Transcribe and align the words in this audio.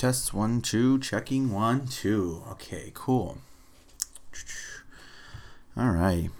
Test 0.00 0.32
one, 0.32 0.62
two, 0.62 0.98
checking 0.98 1.52
one, 1.52 1.86
two. 1.86 2.42
Okay, 2.52 2.90
cool. 2.94 3.36
All 5.76 5.90
right. 5.90 6.30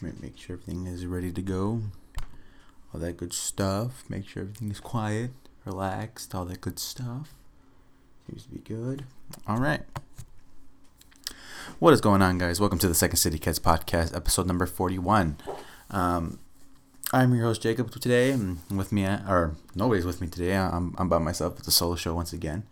Make 0.00 0.38
sure 0.38 0.54
everything 0.54 0.86
is 0.86 1.06
ready 1.06 1.32
to 1.32 1.42
go. 1.42 1.82
All 2.94 3.00
that 3.00 3.16
good 3.16 3.32
stuff. 3.32 4.04
Make 4.08 4.28
sure 4.28 4.44
everything 4.44 4.70
is 4.70 4.78
quiet, 4.78 5.32
relaxed, 5.64 6.36
all 6.36 6.44
that 6.44 6.60
good 6.60 6.78
stuff. 6.78 7.34
Seems 8.28 8.44
to 8.44 8.50
be 8.50 8.60
good. 8.60 9.04
All 9.48 9.58
right. 9.58 9.82
What 11.80 11.94
is 11.94 12.00
going 12.00 12.22
on, 12.22 12.38
guys? 12.38 12.60
Welcome 12.60 12.78
to 12.78 12.86
the 12.86 12.94
Second 12.94 13.16
City 13.16 13.40
Kids 13.40 13.58
podcast, 13.58 14.14
episode 14.14 14.46
number 14.46 14.66
41. 14.66 15.36
Um, 15.90 16.38
I'm 17.10 17.34
your 17.34 17.44
host 17.44 17.62
Jacob 17.62 17.90
today, 17.90 18.32
and 18.32 18.58
with 18.70 18.92
me, 18.92 19.06
or 19.06 19.54
nobody's 19.74 20.04
with 20.04 20.20
me 20.20 20.26
today. 20.26 20.54
I'm, 20.54 20.94
I'm 20.98 21.08
by 21.08 21.16
myself. 21.16 21.58
It's 21.58 21.68
a 21.68 21.70
solo 21.70 21.96
show 21.96 22.14
once 22.14 22.34
again. 22.34 22.64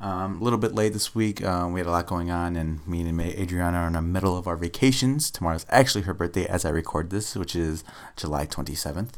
Um, 0.00 0.40
a 0.40 0.44
little 0.44 0.58
bit 0.58 0.74
late 0.74 0.92
this 0.92 1.14
week. 1.14 1.44
Um, 1.44 1.72
we 1.72 1.78
had 1.78 1.86
a 1.86 1.92
lot 1.92 2.08
going 2.08 2.28
on, 2.28 2.56
and 2.56 2.84
me 2.84 3.02
and 3.02 3.20
Adriana 3.20 3.78
are 3.78 3.86
in 3.86 3.92
the 3.92 4.02
middle 4.02 4.36
of 4.36 4.48
our 4.48 4.56
vacations. 4.56 5.30
Tomorrow's 5.30 5.64
actually 5.68 6.02
her 6.02 6.12
birthday 6.12 6.46
as 6.46 6.64
I 6.64 6.70
record 6.70 7.10
this, 7.10 7.36
which 7.36 7.54
is 7.54 7.84
July 8.16 8.44
27th. 8.44 9.12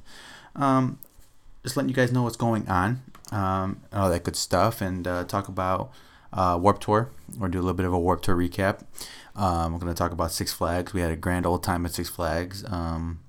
Um, 0.54 0.98
just 1.62 1.78
letting 1.78 1.88
you 1.88 1.94
guys 1.94 2.12
know 2.12 2.24
what's 2.24 2.36
going 2.36 2.68
on, 2.68 3.00
um, 3.32 3.80
all 3.90 4.10
that 4.10 4.22
good 4.22 4.36
stuff, 4.36 4.82
and 4.82 5.08
uh, 5.08 5.24
talk 5.24 5.48
about 5.48 5.90
uh, 6.30 6.58
Warp 6.60 6.78
Tour. 6.80 7.10
We're 7.38 7.48
do 7.48 7.58
a 7.58 7.62
little 7.62 7.72
bit 7.72 7.86
of 7.86 7.94
a 7.94 7.98
Warp 7.98 8.20
Tour 8.20 8.36
recap. 8.36 8.82
Um, 9.34 9.72
we're 9.72 9.78
going 9.78 9.94
to 9.94 9.98
talk 9.98 10.12
about 10.12 10.30
Six 10.30 10.52
Flags. 10.52 10.92
We 10.92 11.00
had 11.00 11.10
a 11.10 11.16
grand 11.16 11.46
old 11.46 11.62
time 11.62 11.86
at 11.86 11.94
Six 11.94 12.10
Flags. 12.10 12.66
Um, 12.70 13.20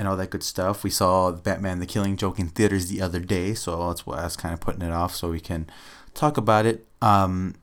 and 0.00 0.08
all 0.08 0.16
that 0.16 0.30
good 0.30 0.42
stuff. 0.42 0.82
We 0.82 0.88
saw 0.88 1.30
Batman 1.30 1.78
the 1.78 1.84
Killing 1.84 2.16
Joke 2.16 2.38
in 2.38 2.48
theaters 2.48 2.88
the 2.88 3.02
other 3.02 3.20
day, 3.20 3.52
so 3.52 3.88
that's 3.88 4.06
why 4.06 4.20
I 4.20 4.24
was 4.24 4.34
kind 4.34 4.54
of 4.54 4.58
putting 4.58 4.80
it 4.80 4.92
off 4.92 5.14
so 5.14 5.30
we 5.30 5.40
can 5.40 5.68
talk 6.14 6.38
about 6.38 6.64
it 6.64 6.86
um, 7.02 7.54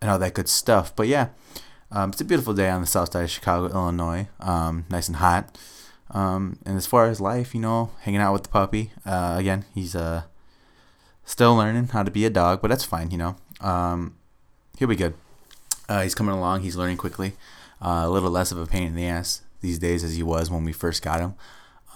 and 0.00 0.08
all 0.08 0.18
that 0.20 0.34
good 0.34 0.48
stuff. 0.48 0.94
But 0.94 1.08
yeah, 1.08 1.30
um, 1.90 2.10
it's 2.10 2.20
a 2.20 2.24
beautiful 2.24 2.54
day 2.54 2.70
on 2.70 2.80
the 2.80 2.86
south 2.86 3.12
side 3.12 3.24
of 3.24 3.30
Chicago, 3.30 3.74
Illinois. 3.74 4.28
Um, 4.38 4.86
nice 4.88 5.08
and 5.08 5.16
hot. 5.16 5.58
Um, 6.12 6.60
and 6.64 6.76
as 6.76 6.86
far 6.86 7.06
as 7.06 7.20
life, 7.20 7.56
you 7.56 7.60
know, 7.60 7.90
hanging 8.02 8.20
out 8.20 8.34
with 8.34 8.44
the 8.44 8.50
puppy. 8.50 8.92
Uh, 9.04 9.34
again, 9.36 9.64
he's 9.74 9.96
uh, 9.96 10.22
still 11.24 11.56
learning 11.56 11.88
how 11.88 12.04
to 12.04 12.10
be 12.12 12.24
a 12.24 12.30
dog, 12.30 12.62
but 12.62 12.68
that's 12.68 12.84
fine, 12.84 13.10
you 13.10 13.18
know. 13.18 13.34
Um, 13.60 14.14
he'll 14.78 14.86
be 14.86 14.94
good. 14.94 15.14
Uh, 15.88 16.02
he's 16.02 16.14
coming 16.14 16.36
along. 16.36 16.60
He's 16.60 16.76
learning 16.76 16.98
quickly. 16.98 17.32
Uh, 17.82 18.02
a 18.04 18.10
little 18.10 18.30
less 18.30 18.52
of 18.52 18.58
a 18.58 18.66
pain 18.66 18.84
in 18.84 18.94
the 18.94 19.06
ass 19.06 19.42
these 19.60 19.80
days 19.80 20.04
as 20.04 20.14
he 20.14 20.22
was 20.22 20.52
when 20.52 20.62
we 20.62 20.72
first 20.72 21.02
got 21.02 21.18
him. 21.18 21.34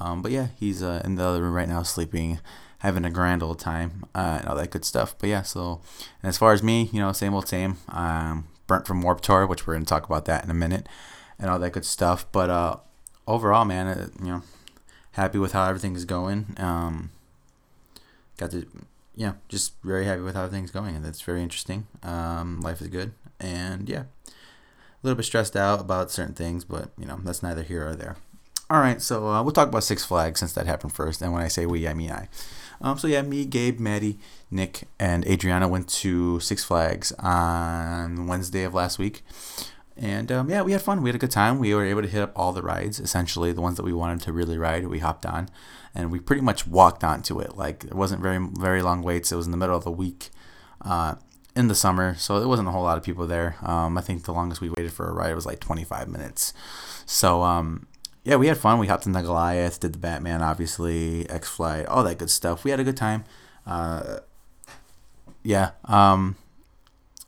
Um, 0.00 0.22
but 0.22 0.32
yeah, 0.32 0.48
he's 0.58 0.82
uh, 0.82 1.02
in 1.04 1.14
the 1.14 1.24
other 1.24 1.42
room 1.42 1.54
right 1.54 1.68
now, 1.68 1.82
sleeping, 1.82 2.40
having 2.78 3.04
a 3.04 3.10
grand 3.10 3.42
old 3.42 3.58
time, 3.58 4.04
uh, 4.14 4.38
and 4.40 4.48
all 4.48 4.56
that 4.56 4.70
good 4.70 4.84
stuff. 4.84 5.14
But 5.18 5.28
yeah, 5.28 5.42
so 5.42 5.80
as 6.22 6.36
far 6.36 6.52
as 6.52 6.62
me, 6.62 6.90
you 6.92 7.00
know, 7.00 7.12
same 7.12 7.34
old 7.34 7.48
same. 7.48 7.78
Um, 7.88 8.48
burnt 8.66 8.86
from 8.86 9.02
Warp 9.02 9.20
Tour, 9.20 9.46
which 9.46 9.66
we're 9.66 9.74
gonna 9.74 9.84
talk 9.84 10.06
about 10.06 10.24
that 10.26 10.44
in 10.44 10.50
a 10.50 10.54
minute, 10.54 10.88
and 11.38 11.50
all 11.50 11.58
that 11.58 11.72
good 11.72 11.84
stuff. 11.84 12.26
But 12.32 12.50
uh, 12.50 12.76
overall, 13.26 13.64
man, 13.64 13.86
uh, 13.86 14.08
you 14.20 14.28
know, 14.28 14.42
happy 15.12 15.38
with 15.38 15.52
how 15.52 15.68
everything 15.68 15.94
is 15.94 16.04
going. 16.04 16.54
Um, 16.58 17.10
got 18.36 18.50
to, 18.50 18.66
yeah, 19.14 19.34
just 19.48 19.74
very 19.82 20.06
happy 20.06 20.22
with 20.22 20.34
how 20.34 20.48
things 20.48 20.70
going, 20.70 20.96
and 20.96 21.04
that's 21.04 21.20
very 21.20 21.42
interesting. 21.42 21.86
Um, 22.02 22.60
life 22.60 22.80
is 22.80 22.88
good, 22.88 23.12
and 23.38 23.88
yeah, 23.88 24.04
a 24.26 24.32
little 25.02 25.16
bit 25.16 25.24
stressed 25.24 25.56
out 25.56 25.80
about 25.80 26.10
certain 26.10 26.34
things, 26.34 26.64
but 26.64 26.90
you 26.98 27.06
know, 27.06 27.20
that's 27.22 27.42
neither 27.42 27.62
here 27.62 27.86
or 27.86 27.94
there. 27.94 28.16
All 28.74 28.80
right, 28.80 29.00
so 29.00 29.28
uh, 29.28 29.40
we'll 29.40 29.52
talk 29.52 29.68
about 29.68 29.84
Six 29.84 30.04
Flags 30.04 30.40
since 30.40 30.52
that 30.54 30.66
happened 30.66 30.92
first. 30.92 31.22
And 31.22 31.32
when 31.32 31.42
I 31.42 31.46
say 31.46 31.64
we, 31.64 31.86
I 31.86 31.94
mean 31.94 32.10
I. 32.10 32.28
Um, 32.80 32.98
so 32.98 33.06
yeah, 33.06 33.22
me, 33.22 33.44
Gabe, 33.44 33.78
Maddie, 33.78 34.18
Nick, 34.50 34.88
and 34.98 35.24
Adriana 35.28 35.68
went 35.68 35.88
to 35.90 36.40
Six 36.40 36.64
Flags 36.64 37.12
on 37.20 38.26
Wednesday 38.26 38.64
of 38.64 38.74
last 38.74 38.98
week. 38.98 39.22
And 39.96 40.32
um, 40.32 40.50
yeah, 40.50 40.62
we 40.62 40.72
had 40.72 40.82
fun. 40.82 41.02
We 41.02 41.08
had 41.10 41.14
a 41.14 41.20
good 41.20 41.30
time. 41.30 41.60
We 41.60 41.72
were 41.72 41.84
able 41.84 42.02
to 42.02 42.08
hit 42.08 42.20
up 42.20 42.32
all 42.34 42.52
the 42.52 42.62
rides, 42.62 42.98
essentially 42.98 43.52
the 43.52 43.60
ones 43.60 43.76
that 43.76 43.84
we 43.84 43.92
wanted 43.92 44.22
to 44.22 44.32
really 44.32 44.58
ride. 44.58 44.88
We 44.88 44.98
hopped 44.98 45.24
on, 45.24 45.50
and 45.94 46.10
we 46.10 46.18
pretty 46.18 46.42
much 46.42 46.66
walked 46.66 47.04
onto 47.04 47.38
it. 47.38 47.56
Like 47.56 47.84
it 47.84 47.94
wasn't 47.94 48.22
very 48.22 48.44
very 48.54 48.82
long 48.82 49.02
waits. 49.02 49.30
It 49.30 49.36
was 49.36 49.46
in 49.46 49.52
the 49.52 49.56
middle 49.56 49.76
of 49.76 49.84
the 49.84 49.92
week, 49.92 50.30
uh, 50.80 51.14
in 51.54 51.68
the 51.68 51.76
summer, 51.76 52.16
so 52.16 52.40
there 52.40 52.48
wasn't 52.48 52.66
a 52.66 52.72
whole 52.72 52.82
lot 52.82 52.98
of 52.98 53.04
people 53.04 53.28
there. 53.28 53.54
Um, 53.62 53.96
I 53.96 54.00
think 54.00 54.24
the 54.24 54.32
longest 54.32 54.60
we 54.60 54.70
waited 54.70 54.92
for 54.92 55.08
a 55.08 55.12
ride 55.12 55.36
was 55.36 55.46
like 55.46 55.60
25 55.60 56.08
minutes. 56.08 56.52
So 57.06 57.42
um, 57.42 57.86
yeah, 58.24 58.36
we 58.36 58.46
had 58.46 58.56
fun. 58.56 58.78
We 58.78 58.86
hopped 58.86 59.06
in 59.06 59.12
the 59.12 59.20
Goliath, 59.20 59.80
did 59.80 59.92
the 59.92 59.98
Batman, 59.98 60.42
obviously, 60.42 61.28
X 61.28 61.48
Flight, 61.48 61.86
all 61.86 62.02
that 62.04 62.18
good 62.18 62.30
stuff. 62.30 62.64
We 62.64 62.70
had 62.70 62.80
a 62.80 62.84
good 62.84 62.96
time. 62.96 63.24
Uh, 63.66 64.18
yeah, 65.42 65.72
um, 65.84 66.36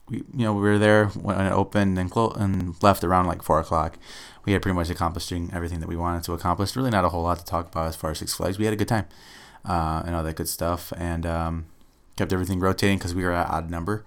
we 0.08 0.18
you 0.18 0.44
know 0.44 0.54
we 0.54 0.62
were 0.62 0.78
there 0.78 1.06
when 1.08 1.38
it 1.40 1.52
opened 1.52 1.98
and 1.98 2.10
clo- 2.10 2.30
and 2.30 2.82
left 2.82 3.04
around 3.04 3.26
like 3.26 3.42
four 3.42 3.60
o'clock. 3.60 3.98
We 4.46 4.52
had 4.52 4.62
pretty 4.62 4.74
much 4.74 4.88
accomplishing 4.88 5.50
everything 5.52 5.80
that 5.80 5.88
we 5.88 5.96
wanted 5.96 6.24
to 6.24 6.32
accomplish. 6.32 6.74
Really, 6.74 6.90
not 6.90 7.04
a 7.04 7.10
whole 7.10 7.22
lot 7.22 7.38
to 7.38 7.44
talk 7.44 7.68
about 7.68 7.88
as 7.88 7.96
far 7.96 8.12
as 8.12 8.18
Six 8.18 8.32
Flags. 8.34 8.58
We 8.58 8.64
had 8.64 8.72
a 8.72 8.76
good 8.76 8.88
time 8.88 9.06
uh, 9.66 10.02
and 10.06 10.14
all 10.14 10.22
that 10.22 10.36
good 10.36 10.48
stuff, 10.48 10.94
and 10.96 11.26
um, 11.26 11.66
kept 12.16 12.32
everything 12.32 12.58
rotating 12.58 12.96
because 12.96 13.14
we 13.14 13.24
were 13.24 13.32
at 13.32 13.50
odd 13.50 13.70
number. 13.70 14.04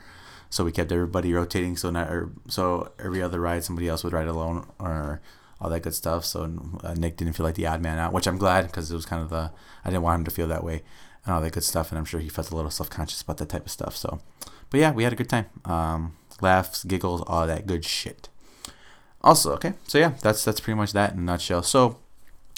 So 0.50 0.64
we 0.64 0.72
kept 0.72 0.92
everybody 0.92 1.34
rotating. 1.34 1.78
So 1.78 1.92
not 1.92 2.12
er, 2.12 2.32
so 2.48 2.92
every 2.98 3.22
other 3.22 3.40
ride 3.40 3.64
somebody 3.64 3.88
else 3.88 4.04
would 4.04 4.14
ride 4.14 4.28
alone 4.28 4.66
or 4.80 5.22
all 5.62 5.70
that 5.70 5.82
good 5.82 5.94
stuff. 5.94 6.26
So 6.26 6.52
uh, 6.84 6.94
Nick 6.94 7.18
didn't 7.18 7.34
feel 7.34 7.46
like 7.46 7.56
the 7.56 7.68
odd 7.68 7.82
man 7.82 8.00
out, 8.00 8.14
which 8.14 8.28
I'm 8.28 8.38
glad 8.38 8.68
because 8.68 8.92
it 8.92 8.96
was 8.96 9.06
kind 9.06 9.22
of 9.22 9.30
the 9.30 9.52
I 9.84 9.90
didn't 9.90 10.04
want 10.04 10.20
him 10.20 10.26
to 10.26 10.32
feel 10.32 10.48
that 10.48 10.64
way 10.64 10.84
and 11.26 11.34
all 11.34 11.42
that 11.42 11.54
good 11.54 11.64
stuff. 11.64 11.92
And 11.92 12.00
I'm 12.00 12.06
sure 12.06 12.20
he 12.20 12.30
felt 12.30 12.52
a 12.52 12.56
little 12.56 12.72
self 12.72 12.90
conscious 12.90 13.22
about 13.22 13.38
that 13.38 13.50
type 13.50 13.66
of 13.66 13.72
stuff. 13.72 13.96
So, 13.96 14.20
but 14.70 14.80
yeah, 14.80 14.92
we 14.92 15.04
had 15.04 15.14
a 15.14 15.16
good 15.16 15.30
time. 15.30 15.48
Um, 15.66 16.16
laughs, 16.42 16.84
giggles, 16.84 17.22
all 17.28 17.48
that 17.48 17.68
good 17.68 17.86
shit. 17.86 18.30
Also, 19.22 19.52
okay, 19.54 19.74
so 19.88 19.98
yeah, 19.98 20.14
that's 20.22 20.46
that's 20.46 20.62
pretty 20.62 20.78
much 20.78 20.94
that 20.94 21.14
in 21.14 21.20
a 21.20 21.22
nutshell. 21.22 21.64
So 21.64 22.00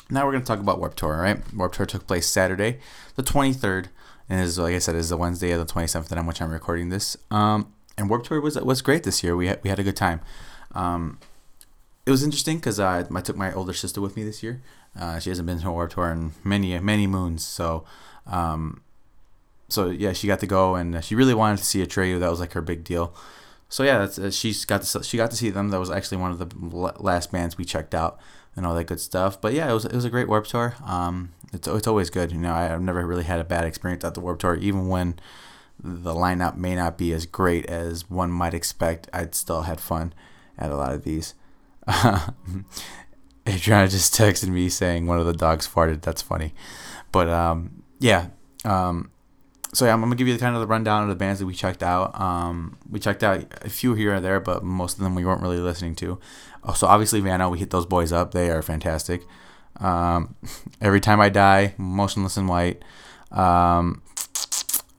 now 0.10 0.26
we're 0.26 0.34
gonna 0.34 0.46
talk 0.46 0.60
about 0.60 0.80
Warp 0.80 0.96
Tour. 0.96 1.18
Right, 1.18 1.54
Warp 1.54 1.74
Tour 1.74 1.88
took 1.88 2.06
place 2.06 2.28
Saturday, 2.28 2.80
the 3.16 3.24
23rd, 3.24 3.88
and 4.30 4.40
is 4.40 4.60
like 4.60 4.76
I 4.76 4.80
said, 4.80 4.96
is 4.96 5.10
the 5.10 5.18
Wednesday 5.18 5.52
of 5.52 5.66
the 5.66 5.74
27th 5.74 6.10
that 6.10 6.20
I'm 6.20 6.28
which 6.28 6.42
I'm 6.42 6.52
recording 6.52 6.90
this. 6.90 7.18
Um, 7.32 7.74
and 7.98 8.10
Warp 8.10 8.24
Tour 8.26 8.42
was 8.42 8.60
was 8.60 8.84
great 8.84 9.04
this 9.04 9.24
year. 9.24 9.36
We 9.36 9.48
had 9.48 9.60
we 9.64 9.72
had 9.72 9.80
a 9.80 9.84
good 9.84 9.98
time. 9.98 10.22
Um, 10.74 11.20
it 12.12 12.16
was 12.16 12.24
interesting 12.24 12.58
because 12.58 12.80
I, 12.80 13.06
I 13.14 13.22
took 13.22 13.38
my 13.38 13.54
older 13.54 13.74
sister 13.74 14.02
with 14.02 14.18
me 14.18 14.24
this 14.24 14.44
year. 14.44 14.62
Uh, 15.00 15.20
she 15.20 15.30
hasn't 15.30 15.46
been 15.46 15.60
to 15.60 15.70
a 15.70 15.72
Warped 15.72 15.94
Tour 15.94 16.12
in 16.12 16.34
many 16.44 16.78
many 16.80 17.08
moons, 17.08 17.46
so 17.46 17.86
um, 18.28 18.82
so 19.70 19.90
yeah, 19.90 20.12
she 20.12 20.28
got 20.28 20.42
to 20.42 20.48
go 20.48 20.76
and 20.76 21.04
she 21.04 21.16
really 21.16 21.34
wanted 21.34 21.60
to 21.60 21.64
see 21.64 21.84
Atreyu. 21.84 22.20
That 22.20 22.30
was 22.30 22.42
like 22.42 22.52
her 22.52 22.62
big 22.62 22.84
deal. 22.84 23.16
So 23.70 23.84
yeah, 23.84 24.00
that's, 24.00 24.20
uh, 24.20 24.30
she's 24.30 24.66
got 24.66 24.82
to 24.82 25.04
she 25.04 25.16
got 25.16 25.32
to 25.32 25.38
see 25.38 25.50
them. 25.50 25.70
That 25.70 25.80
was 25.80 25.90
actually 25.90 26.18
one 26.18 26.32
of 26.32 26.40
the 26.40 26.94
last 27.00 27.32
bands 27.32 27.58
we 27.58 27.64
checked 27.64 27.96
out 27.96 28.20
and 28.58 28.66
all 28.66 28.76
that 28.76 28.88
good 28.88 29.00
stuff. 29.00 29.40
But 29.40 29.54
yeah, 29.54 29.72
it 29.72 29.74
was 29.74 29.86
it 29.86 29.94
was 29.94 30.04
a 30.04 30.10
great 30.10 30.28
Warp 30.28 30.48
Tour. 30.48 30.76
Um, 30.86 31.32
it's 31.54 31.70
it's 31.70 31.88
always 31.88 32.10
good. 32.10 32.34
You 32.34 32.40
know, 32.40 32.54
I, 32.54 32.64
have 32.64 32.82
never 32.82 33.08
really 33.08 33.24
had 33.24 33.40
a 33.40 33.46
bad 33.46 33.64
experience 33.64 34.04
at 34.04 34.14
the 34.14 34.20
Warp 34.20 34.40
Tour, 34.40 34.56
even 34.56 34.90
when 34.90 35.18
the 35.82 36.14
lineup 36.14 36.58
may 36.58 36.76
not 36.76 36.98
be 36.98 37.14
as 37.14 37.26
great 37.26 37.66
as 37.68 38.10
one 38.10 38.32
might 38.32 38.54
expect. 38.54 39.10
I'd 39.14 39.34
still 39.34 39.62
had 39.62 39.80
fun 39.80 40.14
at 40.58 40.72
a 40.72 40.76
lot 40.76 40.94
of 40.94 41.06
these. 41.06 41.34
Adriana 43.48 43.88
just 43.88 44.14
texted 44.14 44.50
me 44.50 44.70
saying 44.70 45.08
one 45.08 45.20
of 45.20 45.26
the 45.26 45.34
dogs 45.34 45.68
farted. 45.68 46.02
That's 46.02 46.22
funny, 46.22 46.54
but 47.12 47.28
um, 47.28 47.84
yeah. 48.00 48.28
Um, 48.64 49.12
so 49.74 49.86
yeah, 49.86 49.94
I'm 49.94 50.02
gonna 50.02 50.16
give 50.16 50.28
you 50.28 50.34
the 50.34 50.40
kind 50.40 50.56
of 50.56 50.62
the 50.62 50.68
rundown 50.68 51.04
of 51.04 51.10
the 51.10 51.16
bands 51.16 51.40
that 51.40 51.46
we 51.46 51.54
checked 51.54 51.82
out. 51.82 52.20
Um, 52.20 52.78
we 52.90 53.00
checked 53.00 53.24
out 53.24 53.46
a 53.64 53.70
few 53.70 53.94
here 53.94 54.14
and 54.14 54.24
there, 54.24 54.40
but 54.40 54.64
most 54.64 54.98
of 54.98 55.04
them 55.04 55.16
we 55.16 55.26
weren't 55.26 55.42
really 55.42 55.60
listening 55.60 55.96
to. 55.96 56.20
Oh, 56.64 56.74
so 56.74 56.88
obviously 56.88 57.20
Vanna, 57.22 57.50
we 57.50 57.60
hit 57.60 57.72
those 57.72 57.86
boys 57.86 58.12
up. 58.12 58.32
They 58.32 58.50
are 58.52 58.62
fantastic. 58.62 59.24
Um, 59.80 60.36
Every 60.82 61.00
time 61.00 61.20
I 61.20 61.30
die, 61.30 61.74
Motionless 61.78 62.38
in 62.38 62.48
White. 62.48 62.84
Um, 63.32 64.02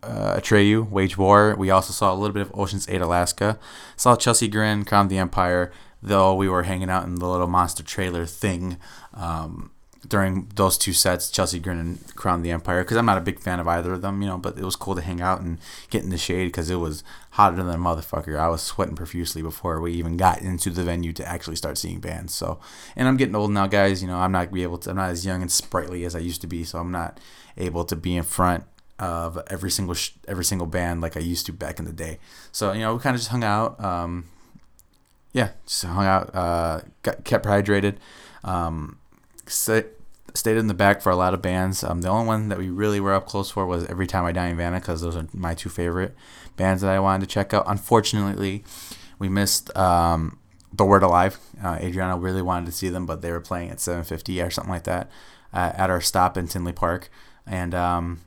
uh, 0.03 0.37
Atreyu, 0.37 0.89
Wage 0.89 1.17
War. 1.17 1.55
We 1.57 1.71
also 1.71 1.93
saw 1.93 2.13
a 2.13 2.17
little 2.17 2.35
bit 2.35 2.43
of 2.43 2.59
Oceans 2.59 2.89
Ate 2.89 3.03
Alaska. 3.03 3.59
Saw 3.97 4.17
Chelsea 4.17 4.49
Grin, 4.49 4.85
Crown 4.85 5.09
the 5.09 5.19
Empire 5.19 5.71
though 6.03 6.35
we 6.35 6.49
were 6.49 6.65
hanging 6.65 6.91
out 6.91 7.05
in 7.05 7.17
the 7.17 7.29
little 7.29 7.47
monster 7.47 7.83
trailer 7.83 8.27
thing 8.27 8.77
um, 9.15 9.71
during 10.07 10.49
those 10.57 10.77
two 10.77 10.93
sets, 10.93 11.31
Chelsea 11.31 11.61
Grin 11.61 11.79
and 11.79 12.17
Crown 12.17 12.43
the 12.43 12.51
Empire, 12.51 12.83
because 12.83 12.97
I'm 12.97 13.07
not 13.07 13.19
a 13.19 13.23
big 13.23 13.39
fan 13.39 13.61
of 13.61 13.69
either 13.69 13.93
of 13.93 14.03
them, 14.03 14.21
you 14.21 14.29
know, 14.29 14.39
but 14.39 14.59
it 14.59 14.65
was 14.65 14.75
cool 14.75 14.97
to 14.97 15.01
hang 15.01 15.21
out 15.21 15.41
and 15.41 15.59
get 15.91 16.03
in 16.03 16.11
the 16.11 16.19
shade 16.19 16.47
because 16.47 16.71
it 16.71 16.77
was 16.77 17.05
hotter 17.31 17.57
than 17.57 17.69
a 17.69 17.79
motherfucker. 17.79 18.37
I 18.37 18.49
was 18.49 18.63
sweating 18.63 18.97
profusely 18.97 19.43
before 19.43 19.81
we 19.81 19.93
even 19.93 20.17
got 20.17 20.43
into 20.43 20.71
the 20.71 20.83
venue 20.83 21.13
to 21.13 21.29
actually 21.29 21.57
start 21.57 21.79
seeing 21.79 22.01
bands. 22.01 22.35
So, 22.35 22.59
and 22.97 23.07
I'm 23.07 23.17
getting 23.17 23.37
old 23.37 23.53
now, 23.53 23.69
guys. 23.69 24.03
You 24.03 24.09
know, 24.09 24.19
I'm 24.19 24.33
not 24.33 24.53
be 24.53 24.65
able 24.65 24.79
to. 24.79 24.91
I'm 24.91 24.97
not 24.97 25.11
as 25.11 25.25
young 25.25 25.41
and 25.41 25.53
sprightly 25.53 26.05
as 26.05 26.17
I 26.17 26.19
used 26.19 26.41
to 26.41 26.49
be, 26.49 26.65
so 26.65 26.79
I'm 26.79 26.91
not 26.91 27.21
able 27.57 27.85
to 27.85 27.95
be 27.95 28.17
in 28.17 28.25
front 28.25 28.65
of 28.99 29.41
every 29.49 29.71
single 29.71 29.95
sh- 29.95 30.13
every 30.27 30.45
single 30.45 30.67
band 30.67 31.01
like 31.01 31.17
I 31.17 31.21
used 31.21 31.47
to 31.47 31.53
back 31.53 31.79
in 31.79 31.85
the 31.85 31.93
day. 31.93 32.19
So, 32.51 32.73
you 32.73 32.81
know, 32.81 32.95
we 32.95 33.01
kind 33.01 33.15
of 33.15 33.21
just 33.21 33.31
hung 33.31 33.45
out. 33.45 33.83
Um, 33.83 34.25
yeah, 35.33 35.51
just 35.67 35.85
hung 35.85 36.05
out, 36.05 36.35
uh, 36.35 36.81
got 37.03 37.25
kept 37.25 37.47
hydrated. 37.47 37.97
Um, 38.45 38.99
stayed 39.47 40.57
in 40.57 40.67
the 40.67 40.75
back 40.75 41.03
for 41.03 41.11
a 41.11 41.17
lot 41.17 41.35
of 41.35 41.43
bands. 41.43 41.85
Um, 41.85 42.03
the 42.03 42.09
only 42.09 42.27
one 42.27 42.49
that 42.49 42.59
we 42.59 42.71
really 42.71 43.01
were 43.01 43.15
up 43.15 43.27
close 43.27 43.51
for 43.51 43.67
was 43.67 43.85
Every 43.87 44.07
Time 44.07 44.25
I 44.25 44.33
Die 44.33 44.49
in 44.49 44.57
Vanna 44.57 44.81
because 44.81 45.01
those 45.01 45.17
are 45.17 45.27
my 45.33 45.55
two 45.55 45.69
favorite 45.69 46.15
bands 46.57 46.83
that 46.83 46.91
I 46.91 47.01
wanted 47.01 47.27
to 47.29 47.33
check 47.33 47.55
out. 47.55 47.65
Unfortunately, 47.67 48.65
we 49.19 49.29
missed 49.29 49.75
um, 49.77 50.39
The 50.73 50.85
Word 50.85 51.03
Alive. 51.03 51.39
Uh, 51.63 51.79
Adriana 51.81 52.17
really 52.19 52.43
wanted 52.43 52.67
to 52.67 52.73
see 52.73 52.89
them, 52.89 53.07
but 53.07 53.23
they 53.23 53.31
were 53.31 53.41
playing 53.41 53.71
at 53.71 53.79
7:50 53.79 54.47
or 54.47 54.51
something 54.51 54.73
like 54.73 54.85
that 54.85 55.11
uh, 55.53 55.73
at 55.75 55.91
our 55.91 56.01
stop 56.01 56.37
in 56.37 56.49
Tinley 56.49 56.73
Park, 56.73 57.11
and 57.47 57.75
um, 57.75 58.21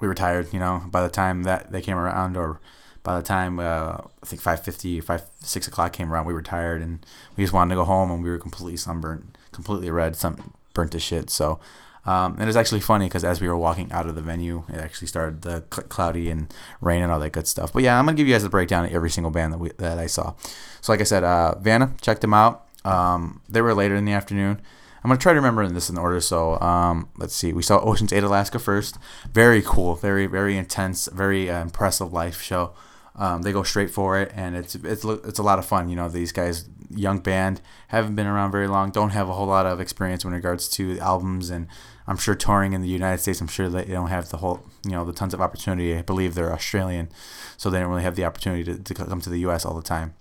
we 0.00 0.08
were 0.08 0.14
tired. 0.14 0.52
You 0.52 0.60
know, 0.60 0.82
by 0.90 1.02
the 1.02 1.10
time 1.10 1.44
that 1.44 1.72
they 1.72 1.80
came 1.80 1.96
around, 1.96 2.36
or 2.36 2.60
by 3.08 3.16
the 3.16 3.22
time 3.22 3.58
uh, 3.58 3.96
I 4.22 4.26
think 4.26 4.42
5:50, 4.42 5.02
5 5.02 5.22
6 5.40 5.66
o'clock 5.66 5.94
came 5.94 6.12
around, 6.12 6.26
we 6.26 6.34
were 6.34 6.42
tired 6.42 6.82
and 6.82 7.06
we 7.38 7.42
just 7.42 7.54
wanted 7.54 7.70
to 7.70 7.80
go 7.80 7.84
home, 7.86 8.10
and 8.10 8.22
we 8.22 8.28
were 8.28 8.36
completely 8.36 8.76
sunburned, 8.76 9.38
completely 9.50 9.90
red, 9.90 10.14
some 10.14 10.52
burnt 10.74 10.92
to 10.92 11.00
shit. 11.00 11.30
So. 11.30 11.58
Um, 12.04 12.36
and 12.38 12.48
it's 12.48 12.56
actually 12.56 12.80
funny 12.80 13.04
because 13.06 13.22
as 13.22 13.38
we 13.38 13.48
were 13.48 13.56
walking 13.56 13.92
out 13.92 14.06
of 14.06 14.14
the 14.14 14.22
venue, 14.22 14.64
it 14.70 14.76
actually 14.76 15.08
started 15.08 15.42
the 15.42 15.62
cl- 15.70 15.88
cloudy 15.88 16.30
and 16.30 16.54
rain 16.80 17.02
and 17.02 17.12
all 17.12 17.20
that 17.20 17.32
good 17.32 17.46
stuff. 17.46 17.70
But 17.70 17.82
yeah, 17.82 17.98
I'm 17.98 18.06
gonna 18.06 18.16
give 18.16 18.26
you 18.26 18.32
guys 18.32 18.44
a 18.44 18.48
breakdown 18.48 18.86
of 18.86 18.92
every 18.92 19.10
single 19.10 19.30
band 19.30 19.52
that 19.52 19.58
we 19.58 19.70
that 19.76 19.98
I 19.98 20.06
saw. 20.06 20.34
So 20.80 20.92
like 20.92 21.00
I 21.00 21.04
said, 21.04 21.24
uh, 21.24 21.58
Vanna, 21.58 21.92
checked 22.00 22.22
them 22.22 22.32
out. 22.32 22.66
Um, 22.84 23.42
they 23.48 23.60
were 23.60 23.74
later 23.74 23.94
in 23.94 24.06
the 24.06 24.12
afternoon. 24.12 24.60
I'm 25.02 25.08
gonna 25.08 25.18
try 25.18 25.32
to 25.32 25.40
remember 25.40 25.66
this 25.68 25.90
in 25.90 25.98
order. 25.98 26.20
So 26.20 26.58
um, 26.60 27.08
let's 27.18 27.34
see. 27.34 27.52
We 27.52 27.62
saw 27.62 27.78
Oceans 27.80 28.12
Ate 28.12 28.24
Alaska 28.24 28.58
first. 28.58 28.96
Very 29.32 29.60
cool. 29.60 29.94
Very 29.94 30.26
very 30.26 30.56
intense. 30.56 31.08
Very 31.08 31.50
uh, 31.50 31.60
impressive 31.60 32.12
live 32.12 32.40
show. 32.40 32.72
Um, 33.18 33.42
they 33.42 33.50
go 33.50 33.64
straight 33.64 33.90
for 33.90 34.20
it, 34.20 34.30
and 34.34 34.56
it's 34.56 34.76
it's 34.76 35.04
it's 35.04 35.38
a 35.40 35.42
lot 35.42 35.58
of 35.58 35.66
fun. 35.66 35.88
You 35.88 35.96
know, 35.96 36.08
these 36.08 36.30
guys, 36.30 36.68
young 36.88 37.18
band, 37.18 37.60
haven't 37.88 38.14
been 38.14 38.28
around 38.28 38.52
very 38.52 38.68
long, 38.68 38.90
don't 38.90 39.10
have 39.10 39.28
a 39.28 39.34
whole 39.34 39.46
lot 39.46 39.66
of 39.66 39.80
experience 39.80 40.24
in 40.24 40.30
regards 40.30 40.68
to 40.70 40.98
albums, 41.00 41.50
and 41.50 41.66
I'm 42.06 42.16
sure 42.16 42.36
touring 42.36 42.74
in 42.74 42.80
the 42.80 42.88
United 42.88 43.20
States. 43.20 43.40
I'm 43.40 43.48
sure 43.48 43.68
they 43.68 43.86
don't 43.86 44.08
have 44.08 44.28
the 44.30 44.36
whole, 44.36 44.62
you 44.84 44.92
know, 44.92 45.04
the 45.04 45.12
tons 45.12 45.34
of 45.34 45.40
opportunity. 45.40 45.96
I 45.96 46.02
believe 46.02 46.34
they're 46.34 46.52
Australian, 46.52 47.10
so 47.56 47.70
they 47.70 47.80
don't 47.80 47.90
really 47.90 48.04
have 48.04 48.14
the 48.14 48.24
opportunity 48.24 48.62
to, 48.62 48.78
to 48.78 48.94
come 48.94 49.20
to 49.20 49.30
the 49.30 49.40
U.S. 49.40 49.64
all 49.64 49.74
the 49.74 49.82
time. 49.82 50.14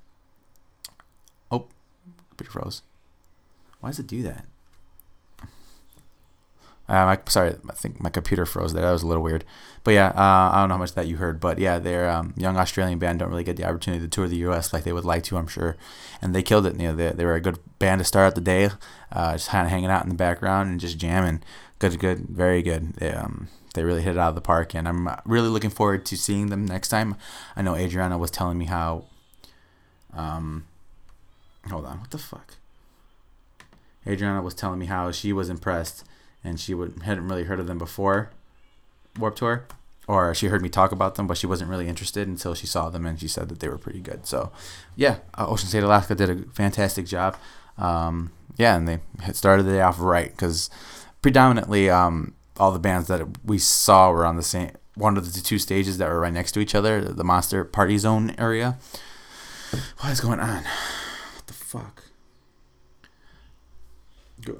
Oh, 1.51 1.67
computer 2.29 2.51
froze. 2.51 2.81
Why 3.79 3.89
does 3.89 3.99
it 3.99 4.07
do 4.07 4.23
that? 4.23 4.45
Uh, 6.89 7.05
my, 7.05 7.19
sorry, 7.27 7.55
I 7.69 7.73
think 7.73 7.99
my 7.99 8.09
computer 8.09 8.45
froze 8.45 8.73
there. 8.73 8.83
That 8.83 8.91
was 8.91 9.03
a 9.03 9.07
little 9.07 9.23
weird. 9.23 9.43
But 9.83 9.91
yeah, 9.93 10.07
uh, 10.07 10.51
I 10.53 10.59
don't 10.59 10.69
know 10.69 10.75
how 10.75 10.79
much 10.79 10.93
that 10.93 11.07
you 11.07 11.17
heard. 11.17 11.39
But 11.39 11.59
yeah, 11.59 11.79
they're 11.79 12.09
um, 12.09 12.33
young 12.37 12.57
Australian 12.57 12.99
band. 12.99 13.19
Don't 13.19 13.29
really 13.29 13.43
get 13.43 13.57
the 13.57 13.65
opportunity 13.65 14.03
to 14.03 14.09
tour 14.09 14.27
the 14.27 14.37
U.S. 14.37 14.71
like 14.71 14.83
they 14.83 14.93
would 14.93 15.05
like 15.05 15.23
to, 15.23 15.37
I'm 15.37 15.47
sure. 15.47 15.75
And 16.21 16.33
they 16.33 16.43
killed 16.43 16.65
it. 16.65 16.79
You 16.79 16.89
know, 16.89 16.95
they, 16.95 17.09
they 17.09 17.25
were 17.25 17.35
a 17.35 17.41
good 17.41 17.59
band 17.79 17.99
to 17.99 18.05
start 18.05 18.27
out 18.27 18.35
the 18.35 18.41
day, 18.41 18.69
uh, 19.11 19.33
just 19.33 19.49
kind 19.49 19.65
of 19.65 19.71
hanging 19.71 19.89
out 19.89 20.03
in 20.03 20.09
the 20.09 20.15
background 20.15 20.69
and 20.69 20.79
just 20.79 20.97
jamming. 20.97 21.43
Good, 21.79 21.99
good, 21.99 22.19
very 22.29 22.61
good. 22.61 22.93
They, 22.95 23.11
um, 23.11 23.49
they 23.73 23.83
really 23.83 24.01
hit 24.01 24.15
it 24.15 24.19
out 24.19 24.29
of 24.29 24.35
the 24.35 24.41
park, 24.41 24.73
and 24.73 24.87
I'm 24.87 25.07
really 25.25 25.49
looking 25.49 25.69
forward 25.69 26.05
to 26.07 26.17
seeing 26.17 26.47
them 26.47 26.65
next 26.65 26.87
time. 26.87 27.15
I 27.55 27.61
know 27.61 27.75
Adriana 27.75 28.17
was 28.17 28.31
telling 28.31 28.57
me 28.57 28.65
how. 28.65 29.05
Um, 30.13 30.65
hold 31.69 31.85
on, 31.85 31.99
what 31.99 32.09
the 32.09 32.17
fuck? 32.17 32.55
Adriana 34.07 34.41
was 34.41 34.55
telling 34.55 34.79
me 34.79 34.87
how 34.87 35.11
she 35.11 35.31
was 35.31 35.49
impressed 35.49 36.03
and 36.43 36.59
she 36.59 36.73
would 36.73 37.01
hadn't 37.03 37.27
really 37.27 37.43
heard 37.43 37.59
of 37.59 37.67
them 37.67 37.77
before 37.77 38.31
Warp 39.17 39.35
Tour, 39.35 39.65
or 40.07 40.33
she 40.33 40.47
heard 40.47 40.61
me 40.61 40.69
talk 40.69 40.91
about 40.91 41.15
them, 41.15 41.27
but 41.27 41.37
she 41.37 41.47
wasn't 41.47 41.69
really 41.69 41.87
interested 41.87 42.27
until 42.27 42.53
she 42.53 42.67
saw 42.67 42.89
them 42.89 43.05
and 43.05 43.19
she 43.19 43.27
said 43.27 43.49
that 43.49 43.59
they 43.59 43.67
were 43.67 43.77
pretty 43.77 43.99
good. 43.99 44.25
So, 44.25 44.51
yeah, 44.95 45.17
uh, 45.37 45.47
Oceans 45.47 45.75
Ate 45.75 45.83
Alaska 45.83 46.15
did 46.15 46.29
a 46.29 46.37
fantastic 46.53 47.05
job. 47.05 47.35
Um, 47.77 48.31
yeah, 48.57 48.75
and 48.75 48.87
they 48.87 48.99
started 49.33 49.63
the 49.63 49.73
day 49.73 49.81
off 49.81 49.99
right 49.99 50.31
because 50.31 50.69
predominantly 51.21 51.89
um, 51.89 52.33
all 52.57 52.71
the 52.71 52.79
bands 52.79 53.07
that 53.07 53.45
we 53.45 53.57
saw 53.57 54.11
were 54.11 54.25
on 54.25 54.37
the 54.37 54.43
same 54.43 54.71
one 54.97 55.15
of 55.15 55.31
the 55.31 55.41
two 55.41 55.59
stages 55.59 55.99
that 55.99 56.09
were 56.09 56.19
right 56.19 56.33
next 56.33 56.53
to 56.53 56.59
each 56.59 56.73
other, 56.73 57.01
the 57.01 57.23
Monster 57.23 57.63
Party 57.63 57.97
Zone 57.99 58.33
area. 58.37 58.77
What 59.99 60.11
is 60.11 60.21
going 60.21 60.39
on? 60.39 60.63
What 60.63 61.45
the 61.45 61.53
fuck? 61.53 62.03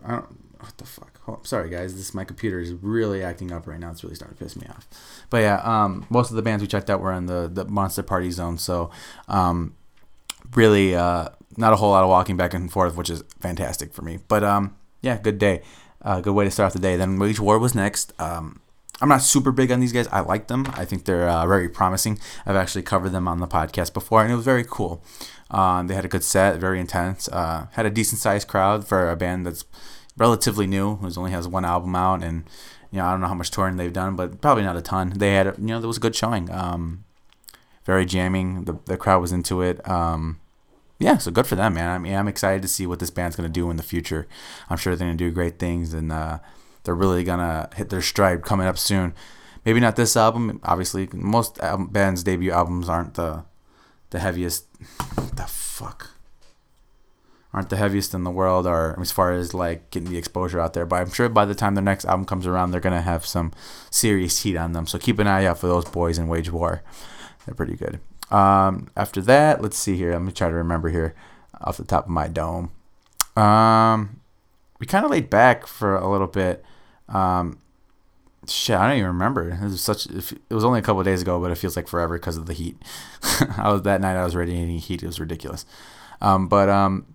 I 0.06 0.12
don't. 0.12 0.60
What 0.60 0.78
the 0.78 0.86
fuck? 0.86 1.17
Oh, 1.28 1.40
sorry 1.44 1.70
guys, 1.70 1.94
this 1.96 2.14
my 2.14 2.24
computer 2.24 2.60
is 2.60 2.74
really 2.74 3.22
acting 3.22 3.52
up 3.52 3.68
right 3.68 3.80
now. 3.80 3.92
It's 3.92 4.04
really 4.04 4.16
starting 4.16 4.38
to 4.38 4.44
piss 4.44 4.56
me 4.56 4.66
off. 4.70 4.88
But 5.30 5.40
yeah, 5.40 5.60
um, 5.64 6.06
most 6.10 6.30
of 6.30 6.38
the 6.38 6.42
bands 6.42 6.62
we 6.62 6.68
checked 6.68 6.90
out 6.90 7.02
were 7.02 7.12
in 7.12 7.26
the 7.26 7.50
the 7.52 7.66
Monster 7.66 8.04
Party 8.04 8.32
Zone, 8.32 8.58
so 8.58 8.92
um, 9.28 9.76
really 10.56 10.96
uh, 10.96 11.30
not 11.58 11.74
a 11.74 11.76
whole 11.76 11.92
lot 11.92 12.04
of 12.04 12.10
walking 12.10 12.38
back 12.38 12.54
and 12.54 12.72
forth, 12.72 12.96
which 12.96 13.10
is 13.10 13.24
fantastic 13.42 13.94
for 13.94 14.04
me. 14.04 14.20
But 14.28 14.44
um, 14.44 14.76
yeah, 15.02 15.18
good 15.18 15.38
day, 15.38 15.64
uh, 16.02 16.22
good 16.22 16.34
way 16.34 16.46
to 16.46 16.52
start 16.52 16.68
off 16.68 16.74
the 16.74 16.80
day. 16.80 16.96
Then 16.96 17.20
Wage 17.20 17.40
War 17.40 17.60
was 17.60 17.76
next. 17.76 18.14
Um, 18.20 18.62
I'm 19.02 19.10
not 19.10 19.22
super 19.22 19.52
big 19.52 19.72
on 19.72 19.80
these 19.80 19.94
guys. 19.94 20.08
I 20.08 20.22
like 20.22 20.48
them. 20.48 20.66
I 20.74 20.86
think 20.86 21.06
they're 21.06 21.30
uh, 21.30 21.46
very 21.46 21.70
promising. 21.70 22.20
I've 22.46 22.56
actually 22.56 22.82
covered 22.82 23.10
them 23.10 23.28
on 23.28 23.40
the 23.40 23.48
podcast 23.48 23.94
before, 23.94 24.24
and 24.24 24.32
it 24.32 24.36
was 24.36 24.46
very 24.46 24.64
cool. 24.68 25.04
Um, 25.52 25.88
they 25.88 25.94
had 25.94 26.06
a 26.06 26.10
good 26.10 26.24
set, 26.24 26.58
very 26.58 26.80
intense. 26.80 27.28
Uh, 27.28 27.68
had 27.74 27.86
a 27.86 27.90
decent 27.90 28.20
sized 28.20 28.48
crowd 28.48 28.88
for 28.88 29.10
a 29.12 29.16
band 29.16 29.46
that's 29.46 29.66
relatively 30.18 30.68
new, 30.68 30.96
who 30.96 31.10
only 31.18 31.32
has 31.32 31.48
one 31.48 31.66
album 31.66 31.96
out, 31.96 32.24
and 32.24 32.44
you 32.92 33.00
know 33.00 33.06
I 33.06 33.12
don't 33.12 33.22
know 33.22 33.28
how 33.28 33.34
much 33.34 33.52
touring 33.52 33.78
they've 33.78 33.94
done, 33.94 34.16
but 34.16 34.42
probably 34.42 34.64
not 34.64 34.78
a 34.78 34.82
ton. 34.82 35.14
They 35.16 35.36
had 35.36 35.46
you 35.58 35.66
know 35.66 35.80
there 35.80 35.88
was 35.88 35.98
a 35.98 36.02
good 36.02 36.16
showing, 36.16 36.52
um, 36.52 37.04
very 37.86 38.06
jamming. 38.06 38.66
The 38.66 38.78
the 38.86 38.98
crowd 38.98 39.22
was 39.22 39.32
into 39.32 39.62
it. 39.62 39.88
Um, 39.88 40.40
yeah, 41.00 41.18
so 41.18 41.30
good 41.30 41.46
for 41.46 41.56
them, 41.56 41.76
man. 41.76 41.90
I 41.90 42.00
mean, 42.00 42.16
I'm 42.16 42.28
excited 42.28 42.64
to 42.64 42.68
see 42.68 42.88
what 42.88 43.00
this 43.00 43.12
band's 43.12 43.36
gonna 43.36 43.50
do 43.50 43.70
in 43.70 43.78
the 43.78 43.84
future. 43.84 44.28
I'm 44.70 44.78
sure 44.78 44.96
they're 44.96 45.08
gonna 45.08 45.18
do 45.18 45.32
great 45.32 45.60
things, 45.60 45.94
and 45.94 46.12
uh, 46.12 46.40
they're 46.84 46.96
really 46.96 47.24
gonna 47.24 47.70
hit 47.76 47.90
their 47.90 48.02
stride 48.02 48.44
coming 48.44 48.68
up 48.68 48.78
soon. 48.78 49.14
Maybe 49.66 49.80
not 49.80 49.96
this 49.96 50.18
album. 50.18 50.60
Obviously, 50.64 51.10
most 51.12 51.60
album, 51.60 51.88
bands' 51.88 52.24
debut 52.24 52.52
albums 52.52 52.90
aren't 52.90 53.14
the 53.14 53.44
the 54.10 54.20
heaviest. 54.20 54.66
the 55.36 55.46
fuck 55.48 56.17
aren't 57.54 57.70
the 57.70 57.78
heaviest 57.78 58.14
in 58.14 58.24
the 58.24 58.32
world 58.32 58.68
or 58.68 59.00
as 59.00 59.12
far 59.12 59.32
as 59.32 59.54
like 59.54 59.90
getting 59.90 60.10
the 60.10 60.18
exposure 60.18 60.60
out 60.60 60.74
there. 60.74 60.86
But 60.86 61.02
I'm 61.02 61.12
sure 61.12 61.30
by 61.30 61.46
the 61.46 61.56
time 61.56 61.76
the 61.76 61.82
next 61.82 62.06
album 62.06 62.26
comes 62.26 62.46
around, 62.46 62.72
they're 62.72 62.82
gonna 62.82 63.02
have 63.02 63.26
some 63.26 63.52
serious 63.90 64.44
heat 64.44 64.58
on 64.58 64.74
them. 64.74 64.88
So 64.88 65.00
keep 65.00 65.20
an 65.20 65.28
eye 65.28 65.46
out 65.46 65.60
for 65.60 65.68
those 65.68 65.86
boys 65.86 66.18
in 66.18 66.28
Wage 66.28 66.52
War. 66.52 66.84
They're 67.46 67.56
pretty 67.56 67.76
good. 67.76 68.00
Um, 68.30 68.90
after 68.96 69.22
that, 69.22 69.62
let's 69.62 69.78
see 69.78 69.96
here. 69.96 70.12
Let 70.12 70.22
me 70.22 70.32
try 70.32 70.50
to 70.50 70.56
remember 70.56 70.90
here 70.90 71.16
off 71.62 71.78
the 71.78 71.86
top 71.86 72.06
of 72.06 72.10
my 72.10 72.28
dome. 72.28 72.72
Um, 73.36 74.22
we 74.80 74.86
kind 74.86 75.06
of 75.06 75.12
laid 75.12 75.30
back 75.30 75.66
for 75.66 75.96
a 75.96 76.10
little 76.10 76.28
bit. 76.28 76.64
Um, 77.08 77.60
shit, 78.48 78.76
I 78.76 78.88
don't 78.88 78.98
even 78.98 79.08
remember. 79.08 79.50
It 79.50 79.62
was 79.62 79.82
such. 79.82 80.08
It 80.08 80.54
was 80.54 80.64
only 80.64 80.80
a 80.80 80.84
couple 80.84 81.02
days 81.04 81.22
ago, 81.22 81.40
but 81.40 81.52
it 81.52 81.56
feels 81.58 81.76
like 81.76 81.88
forever 81.88 82.18
because 82.18 82.38
of 82.38 82.46
the 82.46 82.54
heat. 82.54 82.78
I 83.58 83.72
was 83.72 83.84
that 83.84 84.02
night. 84.02 84.18
I 84.18 84.24
was 84.24 84.36
radiating 84.36 84.78
heat. 84.80 85.04
It 85.04 85.08
was 85.08 85.20
ridiculous. 85.20 85.66
Um, 86.22 86.48
but 86.48 86.68
um, 86.70 87.06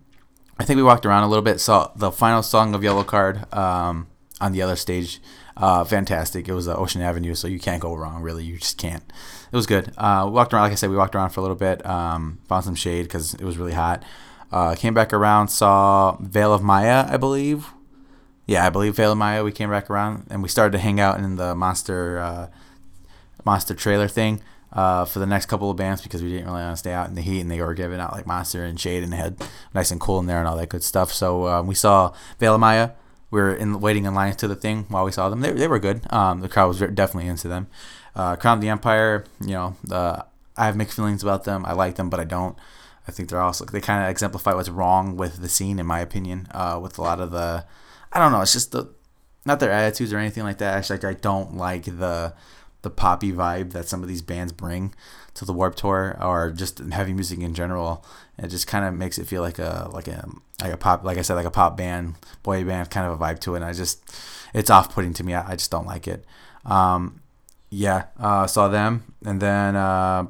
I 0.63 0.65
think 0.65 0.77
we 0.77 0.83
walked 0.83 1.05
around 1.05 1.23
a 1.23 1.27
little 1.27 1.43
bit. 1.43 1.59
Saw 1.59 1.91
the 1.93 2.09
final 2.09 2.41
song 2.41 2.73
of 2.73 2.79
Yellowcard 2.79 3.53
um, 3.53 4.07
on 4.39 4.53
the 4.53 4.61
other 4.61 4.77
stage. 4.77 5.21
Uh, 5.57 5.83
fantastic. 5.83 6.47
It 6.47 6.53
was 6.53 6.69
uh, 6.69 6.75
Ocean 6.77 7.01
Avenue, 7.01 7.35
so 7.35 7.49
you 7.49 7.59
can't 7.59 7.81
go 7.81 7.93
wrong. 7.93 8.21
Really, 8.21 8.45
you 8.45 8.57
just 8.57 8.77
can't. 8.77 9.03
It 9.51 9.55
was 9.57 9.65
good. 9.65 9.91
Uh, 9.97 10.23
we 10.25 10.31
walked 10.31 10.53
around, 10.53 10.63
like 10.63 10.71
I 10.71 10.75
said, 10.75 10.89
we 10.89 10.95
walked 10.95 11.15
around 11.15 11.31
for 11.31 11.41
a 11.41 11.43
little 11.43 11.57
bit. 11.57 11.85
Um, 11.85 12.39
found 12.47 12.63
some 12.63 12.75
shade 12.75 13.03
because 13.03 13.33
it 13.33 13.43
was 13.43 13.57
really 13.57 13.73
hot. 13.73 14.05
Uh, 14.53 14.73
came 14.75 14.93
back 14.93 15.11
around, 15.11 15.49
saw 15.49 16.15
Veil 16.21 16.53
of 16.53 16.63
Maya, 16.63 17.07
I 17.09 17.17
believe. 17.17 17.67
Yeah, 18.47 18.65
I 18.65 18.69
believe 18.69 18.95
Veil 18.95 19.11
of 19.11 19.17
Maya. 19.17 19.43
We 19.43 19.51
came 19.51 19.69
back 19.69 19.89
around 19.89 20.27
and 20.29 20.41
we 20.41 20.47
started 20.47 20.71
to 20.77 20.79
hang 20.79 20.97
out 20.97 21.19
in 21.19 21.35
the 21.35 21.55
monster 21.55 22.19
uh, 22.19 22.47
monster 23.43 23.73
trailer 23.73 24.07
thing 24.07 24.41
uh, 24.73 25.05
for 25.05 25.19
the 25.19 25.25
next 25.25 25.45
couple 25.45 25.69
of 25.69 25.77
bands 25.77 26.01
because 26.01 26.23
we 26.23 26.29
didn't 26.29 26.45
really 26.45 26.63
want 26.63 26.73
to 26.73 26.77
stay 26.77 26.91
out 26.91 27.07
in 27.07 27.15
the 27.15 27.21
heat 27.21 27.39
and 27.41 27.49
they 27.49 27.61
were 27.61 27.73
giving 27.73 27.99
out 27.99 28.11
like 28.11 28.25
Monster 28.25 28.65
and 28.65 28.79
Shade 28.79 29.03
and 29.03 29.13
had 29.13 29.37
nice 29.73 29.91
and 29.91 30.01
cool 30.01 30.19
in 30.19 30.25
there 30.25 30.39
and 30.39 30.47
all 30.47 30.57
that 30.57 30.69
good 30.69 30.83
stuff. 30.83 31.13
So 31.13 31.47
um, 31.47 31.67
we 31.67 31.75
saw 31.75 32.13
Veil 32.39 32.57
Maya. 32.57 32.91
We 33.29 33.39
were 33.39 33.53
in 33.53 33.79
waiting 33.79 34.05
in 34.05 34.13
line 34.13 34.35
to 34.35 34.47
the 34.47 34.55
thing 34.55 34.85
while 34.89 35.05
we 35.05 35.11
saw 35.11 35.29
them. 35.29 35.41
They, 35.41 35.51
they 35.51 35.67
were 35.67 35.79
good. 35.79 36.11
Um, 36.11 36.41
the 36.41 36.49
crowd 36.49 36.67
was 36.67 36.79
definitely 36.79 37.27
into 37.27 37.47
them. 37.47 37.67
Uh, 38.15 38.35
Crown 38.35 38.57
of 38.57 38.61
the 38.61 38.69
Empire, 38.69 39.25
you 39.41 39.53
know, 39.53 39.75
the, 39.83 40.25
I 40.55 40.65
have 40.65 40.75
mixed 40.75 40.95
feelings 40.95 41.23
about 41.23 41.43
them. 41.43 41.65
I 41.65 41.73
like 41.73 41.95
them, 41.95 42.09
but 42.09 42.19
I 42.19 42.25
don't. 42.25 42.55
I 43.07 43.11
think 43.11 43.29
they're 43.29 43.41
also 43.41 43.65
they 43.65 43.81
kind 43.81 44.03
of 44.03 44.09
exemplify 44.09 44.53
what's 44.53 44.69
wrong 44.69 45.17
with 45.17 45.41
the 45.41 45.49
scene, 45.49 45.77
in 45.79 45.85
my 45.85 45.99
opinion. 45.99 46.47
Uh, 46.51 46.79
with 46.81 46.97
a 46.97 47.01
lot 47.01 47.19
of 47.19 47.31
the, 47.31 47.65
I 48.13 48.19
don't 48.19 48.31
know, 48.31 48.41
it's 48.41 48.53
just 48.53 48.71
the, 48.71 48.93
not 49.45 49.59
their 49.59 49.71
attitudes 49.71 50.13
or 50.13 50.19
anything 50.19 50.43
like 50.43 50.59
that. 50.59 50.77
Actually, 50.77 50.99
like, 50.99 51.17
I 51.17 51.19
don't 51.19 51.57
like 51.57 51.85
the 51.85 52.33
the 52.83 52.89
poppy 52.89 53.31
vibe 53.31 53.71
that 53.71 53.87
some 53.87 54.01
of 54.03 54.07
these 54.07 54.21
bands 54.21 54.53
bring 54.53 54.93
to 55.33 55.45
the 55.45 55.53
Warp 55.53 55.75
Tour 55.75 56.17
or 56.21 56.51
just 56.51 56.79
heavy 56.79 57.13
music 57.13 57.39
in 57.39 57.55
general. 57.55 58.05
It 58.37 58.49
just 58.49 58.67
kind 58.67 58.85
of 58.85 58.93
makes 58.93 59.17
it 59.17 59.27
feel 59.27 59.41
like 59.41 59.57
a 59.57 59.89
like 59.91 60.07
a 60.07 60.29
like 60.61 60.73
a 60.73 60.77
pop 60.77 61.03
like 61.03 61.17
I 61.17 61.21
said 61.21 61.35
like 61.35 61.45
a 61.45 61.51
pop 61.51 61.75
band, 61.75 62.15
boy 62.43 62.63
band 62.63 62.91
kind 62.91 63.07
of 63.07 63.19
a 63.19 63.23
vibe 63.23 63.39
to 63.39 63.55
it. 63.55 63.57
And 63.57 63.65
I 63.65 63.73
just 63.73 64.03
it's 64.53 64.69
off 64.69 64.93
putting 64.93 65.13
to 65.15 65.23
me. 65.23 65.33
I, 65.33 65.51
I, 65.51 65.55
just 65.55 65.71
don't 65.71 65.87
like 65.87 66.07
it. 66.07 66.25
Um, 66.63 67.21
yeah, 67.71 68.05
uh, 68.19 68.45
saw 68.45 68.67
them 68.67 69.15
and 69.25 69.41
then 69.41 69.75
uh, 69.75 70.27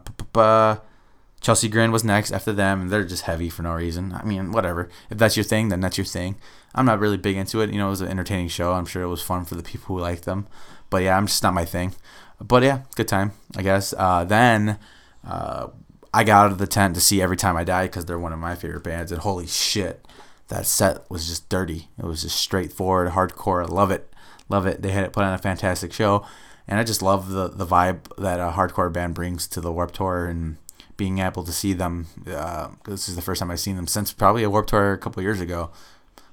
Chelsea 1.43 1.67
Grin 1.67 1.91
was 1.91 2.05
next 2.05 2.31
after 2.31 2.53
them, 2.53 2.81
and 2.81 2.89
they're 2.89 3.03
just 3.03 3.23
heavy 3.23 3.49
for 3.49 3.63
no 3.63 3.73
reason. 3.73 4.13
I 4.13 4.23
mean, 4.23 4.53
whatever. 4.53 4.89
If 5.09 5.17
that's 5.17 5.35
your 5.35 5.43
thing, 5.43 5.67
then 5.67 5.81
that's 5.81 5.97
your 5.97 6.05
thing. 6.05 6.37
I'm 6.73 6.85
not 6.85 6.99
really 6.99 7.17
big 7.17 7.35
into 7.35 7.59
it. 7.59 7.69
You 7.69 7.77
know, 7.77 7.87
it 7.87 7.91
was 7.91 8.01
an 8.01 8.07
entertaining 8.07 8.47
show. 8.47 8.71
I'm 8.71 8.85
sure 8.85 9.03
it 9.03 9.09
was 9.09 9.21
fun 9.21 9.43
for 9.43 9.55
the 9.55 9.61
people 9.61 9.93
who 9.93 10.01
liked 10.01 10.23
them. 10.23 10.47
But 10.89 11.03
yeah, 11.03 11.17
I'm 11.17 11.27
just 11.27 11.43
not 11.43 11.53
my 11.53 11.65
thing. 11.65 11.95
But 12.43 12.63
yeah, 12.63 12.81
good 12.95 13.07
time, 13.07 13.31
I 13.55 13.61
guess. 13.61 13.93
Uh, 13.97 14.25
then 14.25 14.77
uh, 15.25 15.67
I 16.13 16.23
got 16.25 16.45
out 16.45 16.51
of 16.51 16.57
the 16.57 16.67
tent 16.67 16.95
to 16.95 17.01
see 17.01 17.21
Every 17.21 17.37
Time 17.37 17.55
I 17.55 17.63
Die 17.63 17.85
because 17.85 18.05
they're 18.05 18.19
one 18.19 18.33
of 18.33 18.39
my 18.39 18.53
favorite 18.53 18.83
bands. 18.83 19.11
And 19.11 19.21
holy 19.21 19.47
shit, 19.47 20.05
that 20.49 20.65
set 20.65 21.09
was 21.09 21.27
just 21.27 21.47
dirty. 21.47 21.87
It 21.97 22.03
was 22.05 22.21
just 22.21 22.37
straightforward, 22.37 23.11
hardcore. 23.11 23.63
I 23.63 23.73
love 23.73 23.91
it. 23.91 24.13
Love 24.49 24.65
it. 24.65 24.81
They 24.81 24.91
had 24.91 25.05
it 25.05 25.13
put 25.13 25.23
on 25.23 25.33
a 25.33 25.37
fantastic 25.37 25.93
show. 25.93 26.25
And 26.67 26.79
I 26.79 26.83
just 26.83 27.01
love 27.01 27.29
the, 27.29 27.47
the 27.47 27.65
vibe 27.65 28.13
that 28.17 28.39
a 28.39 28.51
hardcore 28.51 28.91
band 28.91 29.15
brings 29.15 29.47
to 29.47 29.61
the 29.61 29.71
Warped 29.71 29.95
Tour 29.95 30.25
and 30.25 30.57
being 30.97 31.19
able 31.19 31.43
to 31.43 31.53
see 31.53 31.71
them. 31.73 32.07
Uh, 32.27 32.69
this 32.85 33.07
is 33.07 33.15
the 33.15 33.21
first 33.21 33.39
time 33.39 33.51
I've 33.51 33.59
seen 33.59 33.77
them 33.77 33.87
since 33.87 34.11
probably 34.11 34.43
a 34.43 34.49
Warped 34.49 34.69
Tour 34.69 34.93
a 34.93 34.97
couple 34.97 35.23
years 35.23 35.39
ago. 35.39 35.71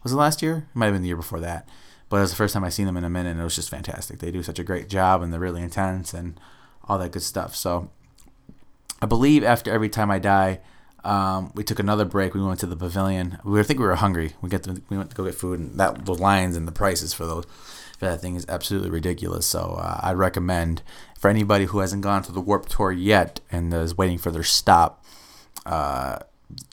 Was 0.03 0.13
it 0.13 0.17
last 0.17 0.43
year? 0.43 0.69
It 0.71 0.77
might 0.77 0.87
have 0.87 0.95
been 0.95 1.03
the 1.03 1.09
year 1.09 1.17
before 1.17 1.41
that. 1.41 1.69
But 2.11 2.17
it 2.19 2.21
was 2.21 2.31
the 2.31 2.37
first 2.37 2.53
time 2.53 2.65
I 2.65 2.69
seen 2.69 2.87
them 2.87 2.97
in 2.99 3.05
a 3.05 3.11
minute, 3.11 3.31
and 3.31 3.41
it 3.41 3.45
was 3.45 3.55
just 3.55 3.71
fantastic. 3.71 4.19
They 4.19 4.31
do 4.31 4.43
such 4.43 4.59
a 4.59 4.65
great 4.65 4.89
job, 4.89 5.23
and 5.23 5.33
they're 5.33 5.41
really 5.41 5.63
intense 5.63 6.13
and 6.13 6.39
all 6.87 6.99
that 6.99 7.13
good 7.13 7.23
stuff. 7.23 7.57
So 7.57 7.91
I 9.01 9.07
believe 9.07 9.45
after 9.45 9.73
every 9.73 9.89
time 9.89 10.11
I 10.11 10.19
die, 10.19 10.61
um, 11.05 11.53
we 11.55 11.65
took 11.65 11.79
another 11.79 12.05
break. 12.05 12.35
We 12.35 12.43
went 12.43 12.61
to 12.61 12.67
the 12.67 12.77
pavilion. 12.77 13.39
We 13.45 13.59
I 13.59 13.63
think 13.63 13.79
we 13.79 13.87
were 13.87 13.95
hungry. 13.95 14.35
We 14.43 14.51
get 14.51 14.65
to, 14.65 14.83
we 14.91 14.99
went 14.99 15.11
to 15.11 15.17
go 15.17 15.25
get 15.25 15.35
food, 15.35 15.61
and 15.61 15.79
that 15.81 16.05
those 16.05 16.21
lines 16.21 16.57
and 16.57 16.69
the 16.69 16.73
prices 16.73 17.15
for 17.15 17.27
those 17.27 17.47
for 17.99 18.07
that 18.07 18.21
thing 18.21 18.35
is 18.35 18.45
absolutely 18.49 18.91
ridiculous. 18.91 19.47
So 19.47 19.79
uh, 19.79 20.01
I'd 20.03 20.17
recommend 20.17 20.83
for 21.19 21.31
anybody 21.31 21.67
who 21.67 21.79
hasn't 21.79 22.03
gone 22.03 22.23
to 22.25 22.33
the 22.33 22.41
Warp 22.41 22.67
Tour 22.69 22.93
yet 22.93 23.41
and 23.51 23.73
is 23.73 23.97
waiting 23.97 24.19
for 24.19 24.31
their 24.31 24.43
stop, 24.43 25.05
uh, 25.65 26.19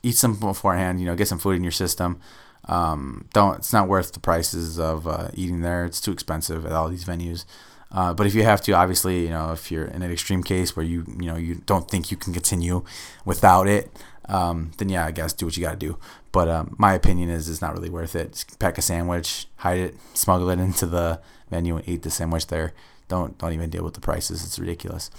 eat 0.03 0.15
some 0.15 0.35
beforehand. 0.35 0.99
You 0.99 1.05
know, 1.05 1.15
get 1.15 1.27
some 1.27 1.39
food 1.39 1.57
in 1.57 1.63
your 1.63 1.71
system. 1.71 2.19
Um, 2.67 3.27
don't. 3.33 3.57
It's 3.57 3.73
not 3.73 3.87
worth 3.87 4.13
the 4.13 4.19
prices 4.19 4.79
of 4.79 5.07
uh, 5.07 5.29
eating 5.33 5.61
there. 5.61 5.85
It's 5.85 6.01
too 6.01 6.11
expensive 6.11 6.65
at 6.65 6.71
all 6.71 6.89
these 6.89 7.05
venues. 7.05 7.45
Uh, 7.91 8.13
but 8.13 8.27
if 8.27 8.35
you 8.35 8.43
have 8.43 8.61
to, 8.61 8.73
obviously, 8.73 9.23
you 9.23 9.29
know, 9.29 9.53
if 9.53 9.71
you're 9.71 9.85
in 9.85 10.01
an 10.01 10.11
extreme 10.11 10.43
case 10.43 10.75
where 10.75 10.85
you, 10.85 11.05
you 11.19 11.27
know, 11.27 11.37
you 11.37 11.55
don't 11.65 11.89
think 11.89 12.11
you 12.11 12.17
can 12.17 12.33
continue 12.33 12.83
without 13.23 13.65
it, 13.65 13.89
um, 14.27 14.71
then 14.77 14.89
yeah, 14.89 15.05
I 15.05 15.11
guess 15.11 15.31
do 15.31 15.45
what 15.45 15.55
you 15.55 15.63
got 15.63 15.79
to 15.79 15.87
do. 15.87 15.97
But 16.33 16.49
um, 16.49 16.75
my 16.77 16.93
opinion 16.93 17.29
is 17.29 17.47
it's 17.49 17.61
not 17.61 17.73
really 17.73 17.89
worth 17.89 18.15
it. 18.15 18.33
Just 18.33 18.59
pack 18.59 18.77
a 18.77 18.81
sandwich, 18.81 19.47
hide 19.57 19.79
it, 19.79 19.95
smuggle 20.13 20.49
it 20.49 20.59
into 20.59 20.85
the 20.85 21.21
menu, 21.49 21.77
and 21.77 21.87
eat 21.87 22.03
the 22.03 22.11
sandwich 22.11 22.47
there. 22.47 22.73
Don't 23.07 23.37
don't 23.37 23.53
even 23.53 23.69
deal 23.69 23.85
with 23.85 23.93
the 23.93 24.01
prices. 24.01 24.43
It's 24.43 24.59
ridiculous. 24.59 25.09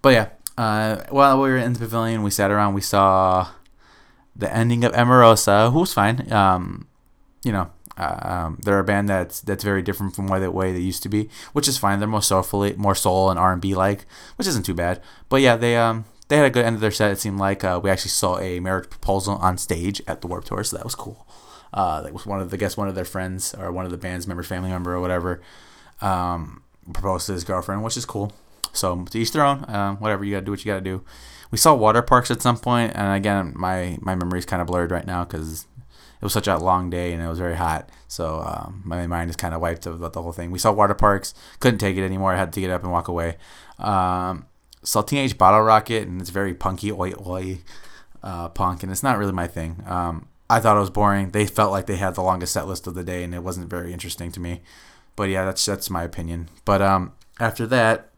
But 0.00 0.10
yeah, 0.10 0.28
uh, 0.56 1.02
while 1.10 1.40
we 1.40 1.48
were 1.48 1.56
in 1.56 1.72
the 1.72 1.80
pavilion, 1.80 2.22
we 2.22 2.30
sat 2.30 2.52
around. 2.52 2.74
We 2.74 2.80
saw 2.82 3.48
the 4.36 4.54
ending 4.54 4.84
of 4.84 4.92
Emarosa, 4.92 5.72
who 5.72 5.80
was 5.80 5.92
fine. 5.92 6.32
Um, 6.32 6.86
you 7.42 7.52
know, 7.52 7.70
uh, 7.96 8.18
um, 8.22 8.58
they're 8.62 8.78
a 8.78 8.84
band 8.84 9.08
that's 9.08 9.40
that's 9.40 9.64
very 9.64 9.82
different 9.82 10.14
from 10.14 10.26
the 10.26 10.50
way 10.50 10.72
they 10.72 10.78
used 10.78 11.02
to 11.02 11.08
be, 11.08 11.28
which 11.52 11.68
is 11.68 11.78
fine. 11.78 11.98
They're 11.98 12.08
more 12.08 12.22
soulfully, 12.22 12.74
more 12.74 12.94
soul 12.94 13.30
and 13.30 13.38
R 13.38 13.52
and 13.52 13.60
B 13.60 13.74
like, 13.74 14.06
which 14.36 14.48
isn't 14.48 14.64
too 14.64 14.74
bad. 14.74 15.00
But 15.28 15.40
yeah, 15.42 15.56
they 15.56 15.76
um 15.76 16.04
they 16.28 16.36
had 16.36 16.46
a 16.46 16.50
good 16.50 16.64
end 16.64 16.74
of 16.74 16.80
their 16.80 16.90
set. 16.90 17.10
It 17.10 17.18
seemed 17.18 17.38
like 17.38 17.62
uh, 17.64 17.80
we 17.82 17.90
actually 17.90 18.10
saw 18.10 18.38
a 18.38 18.60
marriage 18.60 18.88
proposal 18.88 19.36
on 19.36 19.58
stage 19.58 20.00
at 20.06 20.20
the 20.20 20.26
Warped 20.26 20.46
Tour, 20.46 20.64
so 20.64 20.76
that 20.76 20.84
was 20.84 20.94
cool. 20.94 21.26
Uh, 21.74 22.02
that 22.02 22.12
was 22.12 22.26
one 22.26 22.40
of 22.40 22.50
the 22.50 22.56
I 22.56 22.58
guess 22.58 22.76
one 22.76 22.88
of 22.88 22.94
their 22.94 23.04
friends 23.04 23.54
or 23.54 23.70
one 23.70 23.84
of 23.84 23.90
the 23.90 23.98
band's 23.98 24.26
member, 24.26 24.42
family 24.42 24.70
member 24.70 24.94
or 24.94 25.00
whatever, 25.00 25.42
um, 26.00 26.62
proposed 26.92 27.26
to 27.26 27.32
his 27.32 27.44
girlfriend, 27.44 27.82
which 27.82 27.96
is 27.96 28.06
cool. 28.06 28.32
So 28.72 29.04
to 29.04 29.18
each 29.18 29.32
their 29.32 29.44
own. 29.44 29.68
Um, 29.68 29.96
whatever 29.98 30.24
you 30.24 30.32
gotta 30.32 30.46
do, 30.46 30.52
what 30.52 30.64
you 30.64 30.72
gotta 30.72 30.80
do. 30.80 31.04
We 31.50 31.58
saw 31.58 31.76
Waterparks 31.76 32.30
at 32.30 32.40
some 32.40 32.56
point, 32.56 32.92
and 32.94 33.14
again, 33.14 33.52
my 33.54 33.98
my 34.00 34.14
memory 34.14 34.38
is 34.38 34.46
kind 34.46 34.62
of 34.62 34.68
blurred 34.68 34.90
right 34.90 35.06
now 35.06 35.24
because 35.24 35.66
it 36.22 36.24
was 36.24 36.32
such 36.32 36.46
a 36.46 36.56
long 36.56 36.88
day 36.88 37.12
and 37.12 37.20
it 37.20 37.26
was 37.26 37.40
very 37.40 37.56
hot. 37.56 37.90
So 38.06 38.42
um, 38.42 38.82
my 38.84 39.08
mind 39.08 39.28
is 39.28 39.34
kind 39.34 39.54
of 39.54 39.60
wiped 39.60 39.86
about 39.86 40.12
the 40.12 40.22
whole 40.22 40.30
thing. 40.30 40.52
We 40.52 40.60
saw 40.60 40.72
Waterparks, 40.72 41.34
couldn't 41.58 41.80
take 41.80 41.96
it 41.96 42.04
anymore. 42.04 42.32
I 42.32 42.36
had 42.36 42.52
to 42.52 42.60
get 42.60 42.70
up 42.70 42.84
and 42.84 42.92
walk 42.92 43.08
away. 43.08 43.38
Um, 43.80 44.46
saw 44.84 45.02
Teenage 45.02 45.36
Bottlerocket, 45.36 46.02
and 46.02 46.20
it's 46.20 46.30
very 46.30 46.54
punky, 46.54 46.92
oi 46.92 47.12
oi 47.26 47.58
uh, 48.22 48.50
punk, 48.50 48.84
and 48.84 48.92
it's 48.92 49.02
not 49.02 49.18
really 49.18 49.32
my 49.32 49.48
thing. 49.48 49.82
Um, 49.84 50.28
I 50.48 50.60
thought 50.60 50.76
it 50.76 50.80
was 50.80 50.90
boring. 50.90 51.30
They 51.30 51.44
felt 51.44 51.72
like 51.72 51.86
they 51.86 51.96
had 51.96 52.14
the 52.14 52.22
longest 52.22 52.52
set 52.52 52.68
list 52.68 52.86
of 52.86 52.94
the 52.94 53.02
day, 53.02 53.24
and 53.24 53.34
it 53.34 53.42
wasn't 53.42 53.68
very 53.68 53.92
interesting 53.92 54.30
to 54.30 54.38
me. 54.38 54.62
But 55.16 55.28
yeah, 55.28 55.44
that's 55.44 55.64
that's 55.66 55.90
my 55.90 56.04
opinion. 56.04 56.50
But 56.64 56.82
um, 56.82 57.14
after 57.40 57.66
that, 57.66 58.10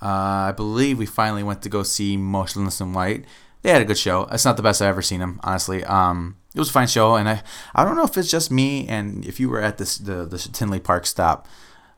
uh, 0.00 0.46
I 0.46 0.52
believe 0.52 0.98
we 0.98 1.06
finally 1.06 1.42
went 1.42 1.62
to 1.62 1.68
go 1.68 1.82
see 1.82 2.16
Motionless 2.16 2.80
in 2.80 2.92
White. 2.92 3.24
They 3.68 3.74
had 3.74 3.82
a 3.82 3.84
good 3.84 3.98
show. 3.98 4.26
It's 4.32 4.46
not 4.46 4.56
the 4.56 4.62
best 4.62 4.80
I've 4.80 4.88
ever 4.88 5.02
seen 5.02 5.20
them, 5.20 5.40
honestly. 5.44 5.84
Um, 5.84 6.36
it 6.54 6.58
was 6.58 6.70
a 6.70 6.72
fine 6.72 6.86
show, 6.86 7.16
and 7.16 7.28
I 7.28 7.42
I 7.74 7.84
don't 7.84 7.96
know 7.96 8.04
if 8.04 8.16
it's 8.16 8.30
just 8.30 8.50
me 8.50 8.88
and 8.88 9.22
if 9.26 9.38
you 9.38 9.50
were 9.50 9.60
at 9.60 9.76
this 9.76 9.98
the 9.98 10.24
the 10.24 10.38
Tinley 10.38 10.80
Park 10.80 11.04
stop, 11.04 11.46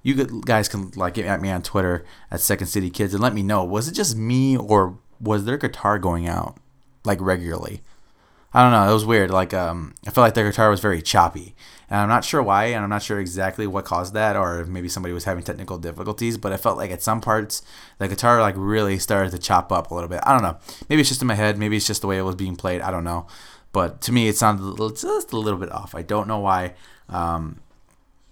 you 0.02 0.16
guys 0.40 0.68
can 0.68 0.90
like 0.96 1.14
get 1.14 1.26
at 1.26 1.40
me 1.40 1.48
on 1.48 1.62
Twitter 1.62 2.04
at 2.28 2.40
Second 2.40 2.66
City 2.66 2.90
Kids 2.90 3.14
and 3.14 3.22
let 3.22 3.34
me 3.34 3.44
know 3.44 3.62
was 3.62 3.86
it 3.86 3.92
just 3.92 4.16
me 4.16 4.56
or 4.56 4.98
was 5.20 5.44
their 5.44 5.58
guitar 5.58 6.00
going 6.00 6.26
out 6.26 6.56
like 7.04 7.20
regularly? 7.20 7.82
I 8.52 8.62
don't 8.62 8.72
know. 8.72 8.90
It 8.90 8.94
was 8.94 9.04
weird. 9.04 9.30
Like 9.30 9.54
um, 9.54 9.94
I 10.06 10.10
felt 10.10 10.24
like 10.24 10.34
their 10.34 10.48
guitar 10.48 10.70
was 10.70 10.80
very 10.80 11.00
choppy, 11.02 11.54
and 11.88 12.00
I'm 12.00 12.08
not 12.08 12.24
sure 12.24 12.42
why, 12.42 12.66
and 12.66 12.82
I'm 12.82 12.90
not 12.90 13.02
sure 13.02 13.20
exactly 13.20 13.66
what 13.66 13.84
caused 13.84 14.12
that, 14.14 14.36
or 14.36 14.64
maybe 14.64 14.88
somebody 14.88 15.12
was 15.12 15.24
having 15.24 15.44
technical 15.44 15.78
difficulties. 15.78 16.36
But 16.36 16.52
I 16.52 16.56
felt 16.56 16.76
like 16.76 16.90
at 16.90 17.02
some 17.02 17.20
parts 17.20 17.62
the 17.98 18.08
guitar 18.08 18.40
like 18.40 18.56
really 18.58 18.98
started 18.98 19.30
to 19.32 19.38
chop 19.38 19.70
up 19.70 19.90
a 19.90 19.94
little 19.94 20.08
bit. 20.08 20.20
I 20.24 20.32
don't 20.32 20.42
know. 20.42 20.58
Maybe 20.88 21.00
it's 21.00 21.08
just 21.08 21.22
in 21.22 21.28
my 21.28 21.34
head. 21.36 21.58
Maybe 21.58 21.76
it's 21.76 21.86
just 21.86 22.00
the 22.00 22.08
way 22.08 22.18
it 22.18 22.22
was 22.22 22.34
being 22.34 22.56
played. 22.56 22.80
I 22.80 22.90
don't 22.90 23.04
know. 23.04 23.26
But 23.72 24.00
to 24.02 24.12
me, 24.12 24.26
it 24.28 24.36
sounded 24.36 24.76
just 24.96 25.32
a 25.32 25.38
little 25.38 25.58
bit 25.58 25.70
off. 25.70 25.94
I 25.94 26.02
don't 26.02 26.26
know 26.26 26.40
why. 26.40 26.74
Um, 27.08 27.60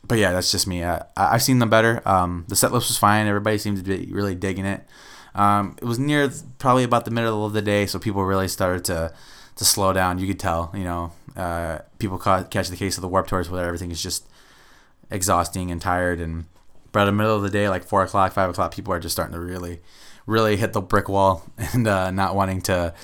but 0.05 0.19
yeah, 0.19 0.33
that's 0.33 0.51
just 0.51 0.67
me. 0.67 0.83
I, 0.83 1.05
I've 1.17 1.43
seen 1.43 1.61
them 1.61 1.71
better. 1.71 2.03
Um, 2.09 2.45
the 2.49 2.57
set 2.57 2.73
list 2.73 2.89
was 2.89 2.99
fine. 2.99 3.29
Everybody 3.29 3.59
seemed 3.59 3.77
to 3.77 3.85
be 3.85 4.09
really 4.11 4.35
digging 4.35 4.65
it. 4.65 4.85
Um, 5.35 5.77
it 5.81 5.85
was 5.85 5.99
near 5.99 6.31
probably 6.59 6.83
about 6.83 7.05
the 7.05 7.13
middle 7.13 7.47
of 7.47 7.53
the 7.53 7.63
day, 7.63 7.87
so 7.87 8.01
people 8.01 8.25
really 8.25 8.49
started 8.49 8.85
to 8.87 9.13
to 9.59 9.65
slow 9.65 9.93
down. 9.93 10.19
You 10.19 10.27
could 10.27 10.41
tell, 10.41 10.73
you 10.75 10.85
know, 10.85 11.13
uh, 11.37 11.81
people 11.99 12.17
caught, 12.17 12.51
catch 12.51 12.69
the 12.69 12.77
case 12.77 12.97
of 12.97 13.03
the 13.03 13.09
warp 13.09 13.27
tours 13.27 13.51
where 13.51 13.67
everything 13.67 13.91
is 13.91 14.03
just 14.03 14.27
exhausting 15.11 15.71
and 15.71 15.81
tired. 15.81 16.21
And 16.21 16.47
by 16.93 17.05
the 17.05 17.13
middle 17.13 17.37
of 17.37 17.43
the 17.43 17.51
day, 17.51 17.69
like 17.69 17.85
four 17.85 18.03
o'clock, 18.03 18.33
five 18.33 18.49
o'clock, 18.49 18.75
people 18.75 18.93
are 18.93 19.01
just 19.01 19.15
starting 19.15 19.35
to 19.35 19.41
really, 19.41 19.81
really 20.27 20.57
hit 20.57 20.73
the 20.73 20.81
brick 20.81 21.09
wall 21.09 21.45
and 21.59 21.87
uh, 21.87 22.11
not 22.11 22.35
wanting 22.35 22.63
to 22.63 22.95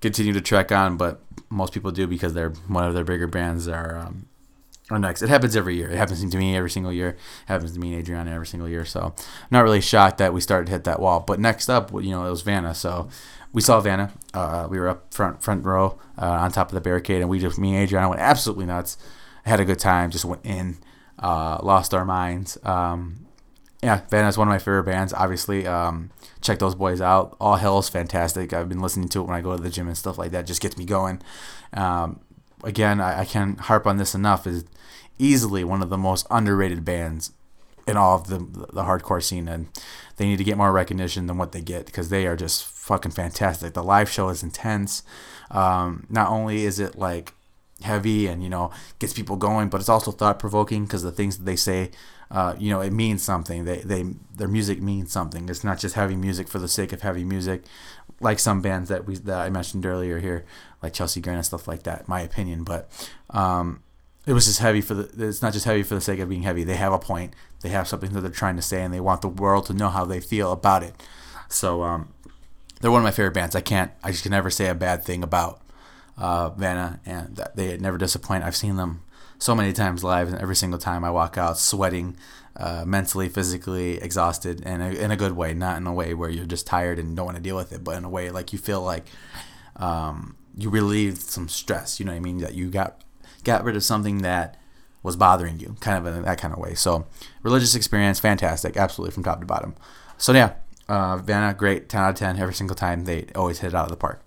continue 0.00 0.34
to 0.34 0.40
trek 0.40 0.70
on. 0.70 0.96
But 0.96 1.20
most 1.48 1.72
people 1.72 1.90
do 1.90 2.06
because 2.06 2.34
they're 2.34 2.50
one 2.68 2.84
of 2.84 2.94
their 2.94 3.04
bigger 3.04 3.26
brands 3.26 3.66
are 3.66 3.98
um, 3.98 4.26
are 4.90 4.98
next. 4.98 5.22
It 5.22 5.30
happens 5.30 5.56
every 5.56 5.76
year. 5.76 5.90
It 5.90 5.96
happens 5.96 6.28
to 6.28 6.36
me 6.36 6.54
every 6.54 6.70
single 6.70 6.92
year. 6.92 7.10
It 7.10 7.18
happens 7.46 7.72
to 7.72 7.78
me 7.78 7.92
and 7.94 8.00
Adriana 8.02 8.32
every 8.32 8.46
single 8.46 8.68
year. 8.68 8.84
So 8.84 9.14
I'm 9.16 9.48
not 9.50 9.62
really 9.62 9.80
shocked 9.80 10.18
that 10.18 10.34
we 10.34 10.42
started 10.42 10.66
to 10.66 10.72
hit 10.72 10.84
that 10.84 11.00
wall. 11.00 11.20
But 11.20 11.40
next 11.40 11.70
up, 11.70 11.90
you 11.92 12.10
know, 12.10 12.26
it 12.26 12.30
was 12.30 12.42
Vanna. 12.42 12.74
So 12.74 13.08
we 13.54 13.60
saw 13.62 13.80
Vanna. 13.80 14.12
Uh, 14.34 14.66
we 14.68 14.78
were 14.78 14.88
up 14.88 15.14
front 15.14 15.42
front 15.42 15.64
row 15.64 15.98
uh, 16.20 16.26
on 16.26 16.50
top 16.52 16.68
of 16.68 16.74
the 16.74 16.80
barricade, 16.80 17.22
and 17.22 17.30
we 17.30 17.38
just 17.38 17.58
me 17.58 17.74
and 17.74 17.84
Adriana 17.84 18.10
went 18.10 18.20
absolutely 18.20 18.66
nuts. 18.66 18.98
Had 19.46 19.60
a 19.60 19.64
good 19.64 19.78
time. 19.78 20.10
Just 20.10 20.24
went 20.24 20.44
in, 20.44 20.76
uh, 21.18 21.60
lost 21.62 21.94
our 21.94 22.04
minds. 22.04 22.58
Um, 22.64 23.26
yeah, 23.82 24.00
Vanna 24.10 24.28
is 24.28 24.36
one 24.36 24.48
of 24.48 24.52
my 24.52 24.58
favorite 24.58 24.84
bands. 24.84 25.12
Obviously, 25.12 25.66
um, 25.66 26.10
check 26.40 26.58
those 26.58 26.74
boys 26.74 27.00
out. 27.00 27.36
All 27.40 27.56
Hell 27.56 27.78
is 27.78 27.88
fantastic. 27.88 28.52
I've 28.52 28.68
been 28.68 28.80
listening 28.80 29.08
to 29.10 29.20
it 29.20 29.24
when 29.24 29.36
I 29.36 29.40
go 29.40 29.56
to 29.56 29.62
the 29.62 29.70
gym 29.70 29.86
and 29.86 29.96
stuff 29.96 30.18
like 30.18 30.32
that. 30.32 30.46
Just 30.46 30.60
gets 30.60 30.76
me 30.76 30.84
going. 30.84 31.22
Um, 31.74 32.20
again, 32.64 33.00
I, 33.00 33.20
I, 33.20 33.24
can't 33.24 33.60
harp 33.60 33.86
on 33.86 33.98
this 33.98 34.14
enough. 34.14 34.46
Is 34.46 34.64
easily 35.18 35.62
one 35.64 35.82
of 35.82 35.90
the 35.90 35.98
most 35.98 36.26
underrated 36.30 36.84
bands 36.84 37.32
in 37.86 37.96
all 37.96 38.16
of 38.16 38.26
the 38.28 38.38
the 38.38 38.82
hardcore 38.82 39.22
scene, 39.22 39.48
and 39.48 39.68
they 40.16 40.26
need 40.26 40.38
to 40.38 40.44
get 40.44 40.56
more 40.56 40.72
recognition 40.72 41.26
than 41.26 41.38
what 41.38 41.52
they 41.52 41.60
get 41.60 41.86
because 41.86 42.08
they 42.08 42.26
are 42.26 42.36
just 42.36 42.64
fucking 42.64 43.12
fantastic. 43.12 43.74
The 43.74 43.82
live 43.82 44.10
show 44.10 44.28
is 44.28 44.42
intense. 44.42 45.02
Um, 45.50 46.06
not 46.08 46.30
only 46.30 46.64
is 46.64 46.78
it 46.78 46.96
like 46.96 47.32
heavy 47.82 48.26
and 48.26 48.42
you 48.42 48.48
know 48.48 48.70
gets 48.98 49.12
people 49.12 49.36
going, 49.36 49.68
but 49.68 49.80
it's 49.80 49.88
also 49.88 50.10
thought 50.10 50.38
provoking 50.38 50.84
because 50.84 51.02
the 51.02 51.12
things 51.12 51.38
that 51.38 51.44
they 51.44 51.56
say 51.56 51.90
uh, 52.34 52.56
you 52.58 52.68
know, 52.68 52.80
it 52.80 52.92
means 52.92 53.22
something. 53.22 53.64
They, 53.64 53.78
they, 53.78 54.04
their 54.34 54.48
music 54.48 54.82
means 54.82 55.12
something. 55.12 55.48
It's 55.48 55.62
not 55.62 55.78
just 55.78 55.94
heavy 55.94 56.16
music 56.16 56.48
for 56.48 56.58
the 56.58 56.66
sake 56.66 56.92
of 56.92 57.02
heavy 57.02 57.22
music, 57.22 57.62
like 58.20 58.40
some 58.40 58.60
bands 58.60 58.88
that 58.88 59.06
we 59.06 59.14
that 59.18 59.38
I 59.38 59.50
mentioned 59.50 59.86
earlier 59.86 60.18
here, 60.18 60.44
like 60.82 60.92
Chelsea 60.92 61.20
Grin 61.20 61.36
and 61.36 61.46
stuff 61.46 61.68
like 61.68 61.84
that. 61.84 62.08
My 62.08 62.20
opinion, 62.20 62.64
but 62.64 62.90
um, 63.30 63.83
it 64.26 64.32
was 64.32 64.46
just 64.46 64.60
heavy 64.60 64.80
for 64.80 64.94
the. 64.94 65.28
It's 65.28 65.42
not 65.42 65.52
just 65.52 65.64
heavy 65.64 65.82
for 65.82 65.94
the 65.94 66.00
sake 66.00 66.20
of 66.20 66.28
being 66.28 66.42
heavy. 66.42 66.64
They 66.64 66.76
have 66.76 66.92
a 66.92 66.98
point. 66.98 67.34
They 67.60 67.68
have 67.70 67.86
something 67.86 68.12
that 68.12 68.20
they're 68.20 68.30
trying 68.30 68.56
to 68.56 68.62
say, 68.62 68.82
and 68.82 68.92
they 68.92 69.00
want 69.00 69.20
the 69.20 69.28
world 69.28 69.66
to 69.66 69.74
know 69.74 69.88
how 69.88 70.04
they 70.04 70.20
feel 70.20 70.52
about 70.52 70.82
it. 70.82 70.94
So 71.48 71.82
um, 71.82 72.12
they're 72.80 72.90
one 72.90 73.00
of 73.00 73.04
my 73.04 73.10
favorite 73.10 73.34
bands. 73.34 73.54
I 73.54 73.60
can't. 73.60 73.92
I 74.02 74.10
just 74.10 74.22
can 74.22 74.30
never 74.30 74.50
say 74.50 74.68
a 74.68 74.74
bad 74.74 75.04
thing 75.04 75.22
about 75.22 75.60
uh, 76.16 76.50
Vanna, 76.50 77.00
and 77.04 77.40
they 77.54 77.76
never 77.76 77.98
disappoint. 77.98 78.44
I've 78.44 78.56
seen 78.56 78.76
them 78.76 79.02
so 79.38 79.54
many 79.54 79.72
times 79.72 80.02
live, 80.02 80.28
and 80.28 80.38
every 80.38 80.56
single 80.56 80.78
time 80.78 81.04
I 81.04 81.10
walk 81.10 81.36
out 81.36 81.58
sweating, 81.58 82.16
uh, 82.56 82.84
mentally, 82.86 83.28
physically 83.28 83.98
exhausted, 83.98 84.62
and 84.64 84.82
in 84.82 85.10
a 85.10 85.16
good 85.16 85.32
way, 85.32 85.52
not 85.52 85.76
in 85.76 85.86
a 85.86 85.92
way 85.92 86.14
where 86.14 86.30
you're 86.30 86.46
just 86.46 86.66
tired 86.66 86.98
and 86.98 87.14
don't 87.14 87.26
want 87.26 87.36
to 87.36 87.42
deal 87.42 87.56
with 87.56 87.72
it, 87.72 87.84
but 87.84 87.96
in 87.96 88.04
a 88.04 88.08
way 88.08 88.30
like 88.30 88.52
you 88.54 88.58
feel 88.58 88.80
like 88.80 89.04
um, 89.76 90.36
you 90.56 90.70
relieved 90.70 91.20
some 91.20 91.48
stress. 91.48 92.00
You 92.00 92.06
know 92.06 92.12
what 92.12 92.18
I 92.18 92.20
mean? 92.20 92.38
That 92.38 92.54
you 92.54 92.70
got 92.70 93.03
got 93.44 93.64
rid 93.64 93.76
of 93.76 93.84
something 93.84 94.18
that 94.18 94.56
was 95.02 95.16
bothering 95.16 95.60
you, 95.60 95.76
kind 95.80 95.98
of 95.98 96.14
in 96.16 96.22
that 96.22 96.38
kind 96.38 96.52
of 96.52 96.58
way. 96.58 96.74
So 96.74 97.06
religious 97.42 97.74
experience, 97.74 98.18
fantastic, 98.18 98.76
absolutely 98.76 99.12
from 99.12 99.22
top 99.22 99.40
to 99.40 99.46
bottom. 99.46 99.74
So 100.16 100.32
yeah, 100.32 100.54
uh, 100.88 101.18
Vanna, 101.18 101.54
great, 101.54 101.88
ten 101.88 102.02
out 102.02 102.10
of 102.10 102.16
ten 102.16 102.38
every 102.38 102.54
single 102.54 102.74
time. 102.74 103.04
They 103.04 103.26
always 103.34 103.60
hit 103.60 103.68
it 103.68 103.74
out 103.74 103.84
of 103.84 103.90
the 103.90 103.96
park. 103.96 104.22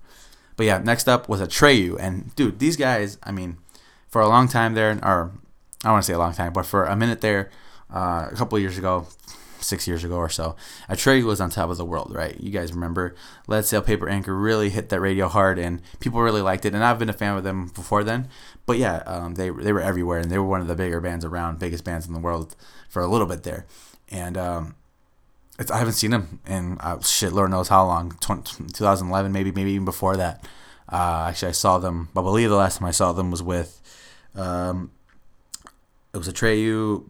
But 0.56 0.66
yeah, 0.66 0.78
next 0.80 1.08
up 1.08 1.28
was 1.28 1.42
Atreyu, 1.42 1.98
and 2.00 2.34
dude, 2.36 2.60
these 2.60 2.78
guys, 2.78 3.18
I 3.24 3.32
mean, 3.32 3.58
for 4.08 4.22
a 4.22 4.28
long 4.28 4.48
time 4.48 4.74
there, 4.74 4.92
or 5.04 5.32
I 5.84 5.88
don't 5.88 5.94
want 5.94 6.04
to 6.04 6.08
say 6.08 6.14
a 6.14 6.20
long 6.20 6.34
time, 6.34 6.54
but 6.54 6.66
for 6.66 6.86
a 6.86 6.96
minute 6.96 7.22
there, 7.22 7.52
uh, 7.94 8.28
a 8.32 8.36
couple 8.36 8.58
years 8.58 8.78
ago, 8.78 9.08
six 9.68 9.88
years 9.88 10.04
ago 10.04 10.16
or 10.16 10.30
so, 10.30 10.56
Atreyu 10.90 11.24
was 11.26 11.40
on 11.42 11.50
top 11.50 11.70
of 11.70 11.78
the 11.78 11.86
world, 11.86 12.14
right? 12.16 12.40
You 12.40 12.50
guys 12.52 12.74
remember 12.74 13.16
Lead 13.48 13.66
Sail 13.66 13.82
Paper 13.82 14.10
Anchor 14.10 14.36
really 14.36 14.70
hit 14.70 14.90
that 14.90 15.00
radio 15.00 15.28
hard, 15.28 15.60
and 15.60 15.82
people 16.00 16.22
really 16.22 16.42
liked 16.42 16.66
it. 16.66 16.74
And 16.74 16.84
I've 16.84 17.00
been 17.00 17.10
a 17.10 17.14
fan 17.14 17.38
of 17.38 17.44
them 17.44 17.68
before 17.68 18.04
then, 18.04 18.30
but 18.66 18.78
yeah, 18.78 18.98
um, 19.06 19.36
they 19.36 19.50
they 19.50 19.74
were 19.74 19.82
everywhere, 19.82 20.20
and 20.20 20.32
they 20.32 20.38
were 20.38 20.48
one 20.48 20.62
of 20.62 20.68
the 20.68 20.76
bigger 20.76 21.02
bands 21.02 21.26
around, 21.26 21.60
biggest 21.60 21.84
bands 21.84 22.08
in 22.08 22.14
the 22.14 22.20
world 22.20 22.56
for 22.90 23.02
a 23.02 23.08
little 23.08 23.28
bit 23.28 23.44
there, 23.44 23.66
and 24.10 24.38
um, 24.38 24.76
I 25.72 25.78
haven't 25.78 25.94
seen 25.94 26.12
them 26.12 26.40
in 26.46 26.78
uh, 26.80 27.02
shit, 27.02 27.34
Lord 27.34 27.50
knows 27.50 27.68
how 27.68 27.86
long, 27.86 28.12
20, 28.20 28.68
2011 28.74 29.32
maybe, 29.32 29.52
maybe 29.52 29.72
even 29.72 29.86
before 29.86 30.16
that. 30.18 30.48
Uh, 30.92 31.28
actually, 31.30 31.50
I 31.50 31.54
saw 31.54 31.80
them. 31.80 32.10
I 32.16 32.22
believe 32.22 32.50
the 32.50 32.56
last 32.56 32.78
time 32.78 32.88
I 32.88 32.92
saw 32.92 33.12
them 33.12 33.32
was 33.32 33.42
with, 33.42 33.82
um, 34.36 34.92
it 36.14 36.18
was 36.18 36.30
Atreyu, 36.30 37.04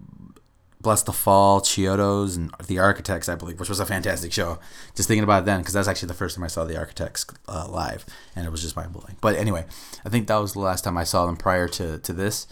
Blessthefall, 0.84 1.62
Chiodos, 1.62 2.36
and 2.36 2.52
the 2.66 2.78
Architects, 2.78 3.28
I 3.28 3.36
believe, 3.36 3.60
which 3.60 3.70
was 3.70 3.80
a 3.80 3.86
fantastic 3.86 4.32
show. 4.32 4.60
Just 4.96 5.08
thinking 5.08 5.24
about 5.24 5.44
it 5.44 5.46
then, 5.46 5.60
because 5.60 5.74
that's 5.74 5.88
actually 5.88 6.10
the 6.10 6.14
first 6.14 6.36
time 6.36 6.44
I 6.44 6.48
saw 6.48 6.66
the 6.66 6.78
Architects 6.78 7.26
uh, 7.48 7.68
live, 7.68 8.06
and 8.36 8.46
it 8.46 8.52
was 8.52 8.62
just 8.62 8.76
mind 8.76 8.94
blowing. 8.94 9.18
But 9.20 9.36
anyway, 9.36 9.66
I 10.06 10.10
think 10.10 10.28
that 10.28 10.38
was 10.38 10.54
the 10.54 10.60
last 10.60 10.84
time 10.84 10.98
I 10.98 11.04
saw 11.04 11.26
them 11.26 11.36
prior 11.36 11.68
to 11.70 11.98
to 11.98 12.14
this. 12.14 12.48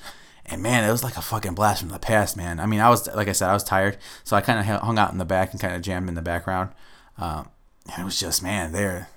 And 0.47 0.61
man, 0.61 0.87
it 0.87 0.91
was 0.91 1.03
like 1.03 1.17
a 1.17 1.21
fucking 1.21 1.55
blast 1.55 1.81
from 1.81 1.89
the 1.89 1.99
past, 1.99 2.37
man. 2.37 2.59
I 2.59 2.65
mean, 2.65 2.79
I 2.79 2.89
was 2.89 3.07
like 3.07 3.27
I 3.27 3.31
said, 3.31 3.49
I 3.49 3.53
was 3.53 3.63
tired, 3.63 3.97
so 4.23 4.35
I 4.35 4.41
kind 4.41 4.59
of 4.59 4.65
hung 4.81 4.97
out 4.97 5.11
in 5.11 5.17
the 5.17 5.25
back 5.25 5.51
and 5.51 5.61
kind 5.61 5.75
of 5.75 5.81
jammed 5.81 6.09
in 6.09 6.15
the 6.15 6.21
background. 6.21 6.71
Um, 7.17 7.49
and 7.91 8.01
it 8.01 8.05
was 8.05 8.19
just 8.19 8.41
man, 8.41 8.71
there. 8.71 9.09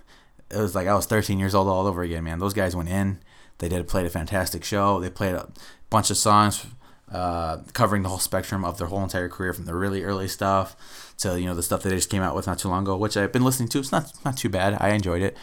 It 0.50 0.58
was 0.58 0.74
like 0.74 0.86
I 0.86 0.94
was 0.94 1.06
13 1.06 1.38
years 1.38 1.54
old 1.54 1.68
all 1.68 1.86
over 1.86 2.02
again, 2.02 2.24
man. 2.24 2.38
Those 2.38 2.54
guys 2.54 2.76
went 2.76 2.88
in. 2.88 3.20
They 3.58 3.68
did 3.68 3.88
played 3.88 4.06
a 4.06 4.10
fantastic 4.10 4.64
show. 4.64 5.00
They 5.00 5.10
played 5.10 5.34
a 5.34 5.48
bunch 5.90 6.10
of 6.10 6.16
songs 6.16 6.64
uh, 7.12 7.58
covering 7.72 8.02
the 8.02 8.08
whole 8.08 8.18
spectrum 8.18 8.64
of 8.64 8.78
their 8.78 8.88
whole 8.88 9.02
entire 9.02 9.28
career, 9.28 9.52
from 9.52 9.64
the 9.64 9.74
really 9.74 10.02
early 10.02 10.28
stuff 10.28 11.14
to 11.18 11.38
you 11.40 11.46
know 11.46 11.54
the 11.54 11.62
stuff 11.62 11.82
that 11.82 11.88
they 11.88 11.96
just 11.96 12.10
came 12.10 12.22
out 12.22 12.34
with 12.34 12.46
not 12.46 12.58
too 12.58 12.68
long 12.68 12.82
ago, 12.82 12.96
which 12.96 13.16
I've 13.16 13.32
been 13.32 13.44
listening 13.44 13.68
to. 13.70 13.78
It's 13.78 13.92
not 13.92 14.12
not 14.24 14.36
too 14.36 14.48
bad. 14.48 14.76
I 14.80 14.90
enjoyed 14.90 15.22
it 15.22 15.36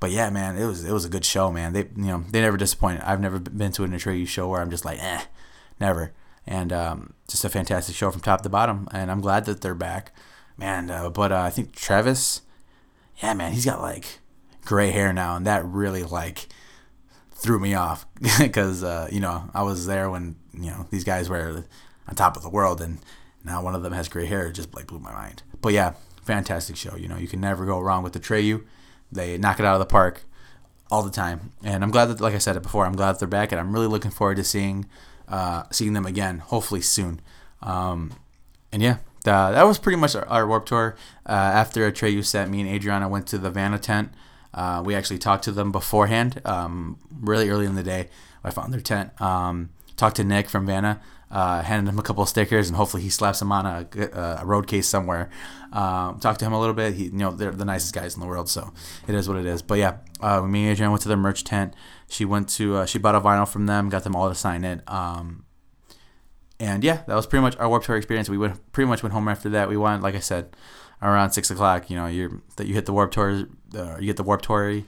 but 0.00 0.10
yeah, 0.10 0.30
man, 0.30 0.56
it 0.56 0.64
was 0.66 0.82
it 0.82 0.92
was 0.92 1.04
a 1.04 1.10
good 1.10 1.26
show, 1.26 1.52
man. 1.52 1.74
They 1.74 1.80
you 1.80 2.06
know 2.06 2.24
they 2.30 2.40
never 2.40 2.56
disappointed. 2.56 3.02
I've 3.02 3.20
never 3.20 3.38
been 3.38 3.70
to 3.72 3.84
an 3.84 3.92
Atreyu 3.92 4.26
show 4.26 4.48
where 4.48 4.62
I'm 4.62 4.70
just 4.70 4.84
like, 4.84 4.98
eh, 4.98 5.24
never. 5.78 6.12
And 6.46 6.72
um, 6.72 7.12
just 7.28 7.44
a 7.44 7.50
fantastic 7.50 7.94
show 7.94 8.10
from 8.10 8.22
top 8.22 8.40
to 8.42 8.48
bottom. 8.48 8.88
And 8.92 9.10
I'm 9.10 9.20
glad 9.20 9.44
that 9.44 9.60
they're 9.60 9.74
back, 9.74 10.12
man. 10.56 10.90
Uh, 10.90 11.10
but 11.10 11.30
uh, 11.30 11.42
I 11.42 11.50
think 11.50 11.76
Travis, 11.76 12.40
yeah, 13.22 13.34
man, 13.34 13.52
he's 13.52 13.66
got 13.66 13.82
like 13.82 14.20
gray 14.64 14.90
hair 14.90 15.12
now, 15.12 15.36
and 15.36 15.46
that 15.46 15.64
really 15.66 16.02
like 16.02 16.48
threw 17.32 17.60
me 17.60 17.74
off 17.74 18.06
because 18.38 18.82
uh, 18.82 19.06
you 19.12 19.20
know 19.20 19.50
I 19.52 19.62
was 19.62 19.86
there 19.86 20.10
when 20.10 20.36
you 20.54 20.70
know 20.70 20.86
these 20.90 21.04
guys 21.04 21.28
were 21.28 21.64
on 22.08 22.14
top 22.14 22.36
of 22.36 22.42
the 22.42 22.48
world, 22.48 22.80
and 22.80 22.98
now 23.44 23.62
one 23.62 23.74
of 23.74 23.82
them 23.82 23.92
has 23.92 24.08
gray 24.08 24.26
hair. 24.26 24.46
It 24.46 24.52
just 24.52 24.74
like 24.74 24.86
blew 24.86 24.98
my 24.98 25.12
mind. 25.12 25.42
But 25.60 25.72
yeah, 25.72 25.94
fantastic 26.22 26.76
show. 26.76 26.96
You 26.96 27.08
know, 27.08 27.16
you 27.16 27.28
can 27.28 27.40
never 27.40 27.66
go 27.66 27.80
wrong 27.80 28.02
with 28.02 28.12
the 28.12 28.20
Atreyu. 28.20 28.64
They 29.12 29.38
knock 29.38 29.58
it 29.58 29.66
out 29.66 29.74
of 29.74 29.80
the 29.80 29.86
park 29.86 30.22
all 30.90 31.02
the 31.02 31.10
time, 31.10 31.52
and 31.62 31.82
I'm 31.82 31.90
glad 31.90 32.06
that, 32.06 32.20
like 32.20 32.34
I 32.34 32.38
said 32.38 32.56
it 32.56 32.62
before, 32.62 32.86
I'm 32.86 32.96
glad 32.96 33.18
they're 33.18 33.28
back, 33.28 33.52
and 33.52 33.60
I'm 33.60 33.72
really 33.72 33.86
looking 33.86 34.10
forward 34.10 34.36
to 34.36 34.44
seeing 34.44 34.86
uh, 35.28 35.62
seeing 35.70 35.92
them 35.92 36.06
again, 36.06 36.38
hopefully 36.38 36.80
soon. 36.80 37.20
Um, 37.62 38.12
and 38.72 38.82
yeah, 38.82 38.96
that 39.24 39.62
was 39.62 39.78
pretty 39.78 39.96
much 39.96 40.14
our, 40.16 40.26
our 40.26 40.46
Warp 40.46 40.66
Tour. 40.66 40.96
Uh, 41.26 41.32
after 41.32 41.90
Atreyu 41.90 42.24
set, 42.24 42.48
me 42.48 42.60
and 42.60 42.68
Adriana 42.68 43.08
went 43.08 43.26
to 43.28 43.38
the 43.38 43.50
Vanna 43.50 43.78
tent. 43.78 44.12
Uh, 44.52 44.82
we 44.84 44.94
actually 44.94 45.18
talked 45.18 45.44
to 45.44 45.52
them 45.52 45.70
beforehand, 45.70 46.40
um, 46.44 46.98
really 47.20 47.48
early 47.48 47.66
in 47.66 47.76
the 47.76 47.82
day. 47.82 48.08
I 48.42 48.50
found 48.50 48.72
their 48.72 48.80
tent. 48.80 49.18
Um, 49.20 49.70
talked 50.00 50.16
to 50.16 50.24
Nick 50.24 50.48
from 50.48 50.66
Vanna 50.66 51.00
uh, 51.30 51.62
handed 51.62 51.88
him 51.88 51.98
a 51.98 52.02
couple 52.02 52.22
of 52.22 52.28
stickers, 52.28 52.68
and 52.68 52.76
hopefully 52.76 53.02
he 53.02 53.08
slaps 53.08 53.38
them 53.38 53.52
on 53.52 53.64
a, 53.64 53.86
a 54.40 54.44
road 54.44 54.66
case 54.66 54.88
somewhere. 54.88 55.30
Um, 55.72 56.18
talked 56.18 56.40
to 56.40 56.44
him 56.44 56.52
a 56.52 56.58
little 56.58 56.74
bit. 56.74 56.94
He, 56.94 57.04
you 57.04 57.12
know, 57.12 57.30
they're 57.30 57.52
the 57.52 57.64
nicest 57.64 57.94
guys 57.94 58.14
in 58.14 58.20
the 58.20 58.26
world, 58.26 58.48
so 58.48 58.72
it 59.06 59.14
is 59.14 59.28
what 59.28 59.36
it 59.36 59.46
is. 59.46 59.62
But 59.62 59.78
yeah, 59.78 59.98
uh, 60.20 60.42
me 60.42 60.64
and 60.64 60.72
Adrian 60.72 60.90
went 60.90 61.02
to 61.02 61.08
their 61.08 61.16
merch 61.16 61.44
tent. 61.44 61.74
She 62.08 62.24
went 62.24 62.48
to, 62.50 62.78
uh, 62.78 62.86
she 62.86 62.98
bought 62.98 63.14
a 63.14 63.20
vinyl 63.20 63.46
from 63.46 63.66
them, 63.66 63.88
got 63.88 64.02
them 64.02 64.16
all 64.16 64.28
to 64.28 64.34
sign 64.34 64.64
it. 64.64 64.80
Um, 64.88 65.44
and 66.58 66.82
yeah, 66.82 67.02
that 67.06 67.14
was 67.14 67.26
pretty 67.26 67.42
much 67.42 67.56
our 67.58 67.68
Warp 67.68 67.84
Tour 67.84 67.96
experience. 67.96 68.28
We 68.28 68.36
went 68.36 68.72
pretty 68.72 68.88
much 68.88 69.02
went 69.02 69.12
home 69.12 69.28
after 69.28 69.48
that. 69.50 69.68
We 69.68 69.76
went, 69.76 70.02
like 70.02 70.16
I 70.16 70.20
said, 70.20 70.54
around 71.00 71.30
six 71.30 71.48
o'clock. 71.50 71.88
You 71.88 71.96
know, 71.96 72.06
you're 72.06 72.42
that 72.56 72.66
you 72.66 72.74
hit 72.74 72.86
the 72.86 72.92
Warp 72.92 73.12
Tour, 73.12 73.44
uh, 73.76 73.96
you 74.00 74.06
get 74.06 74.16
the 74.16 74.24
Warp 74.24 74.42
Tour 74.42 74.82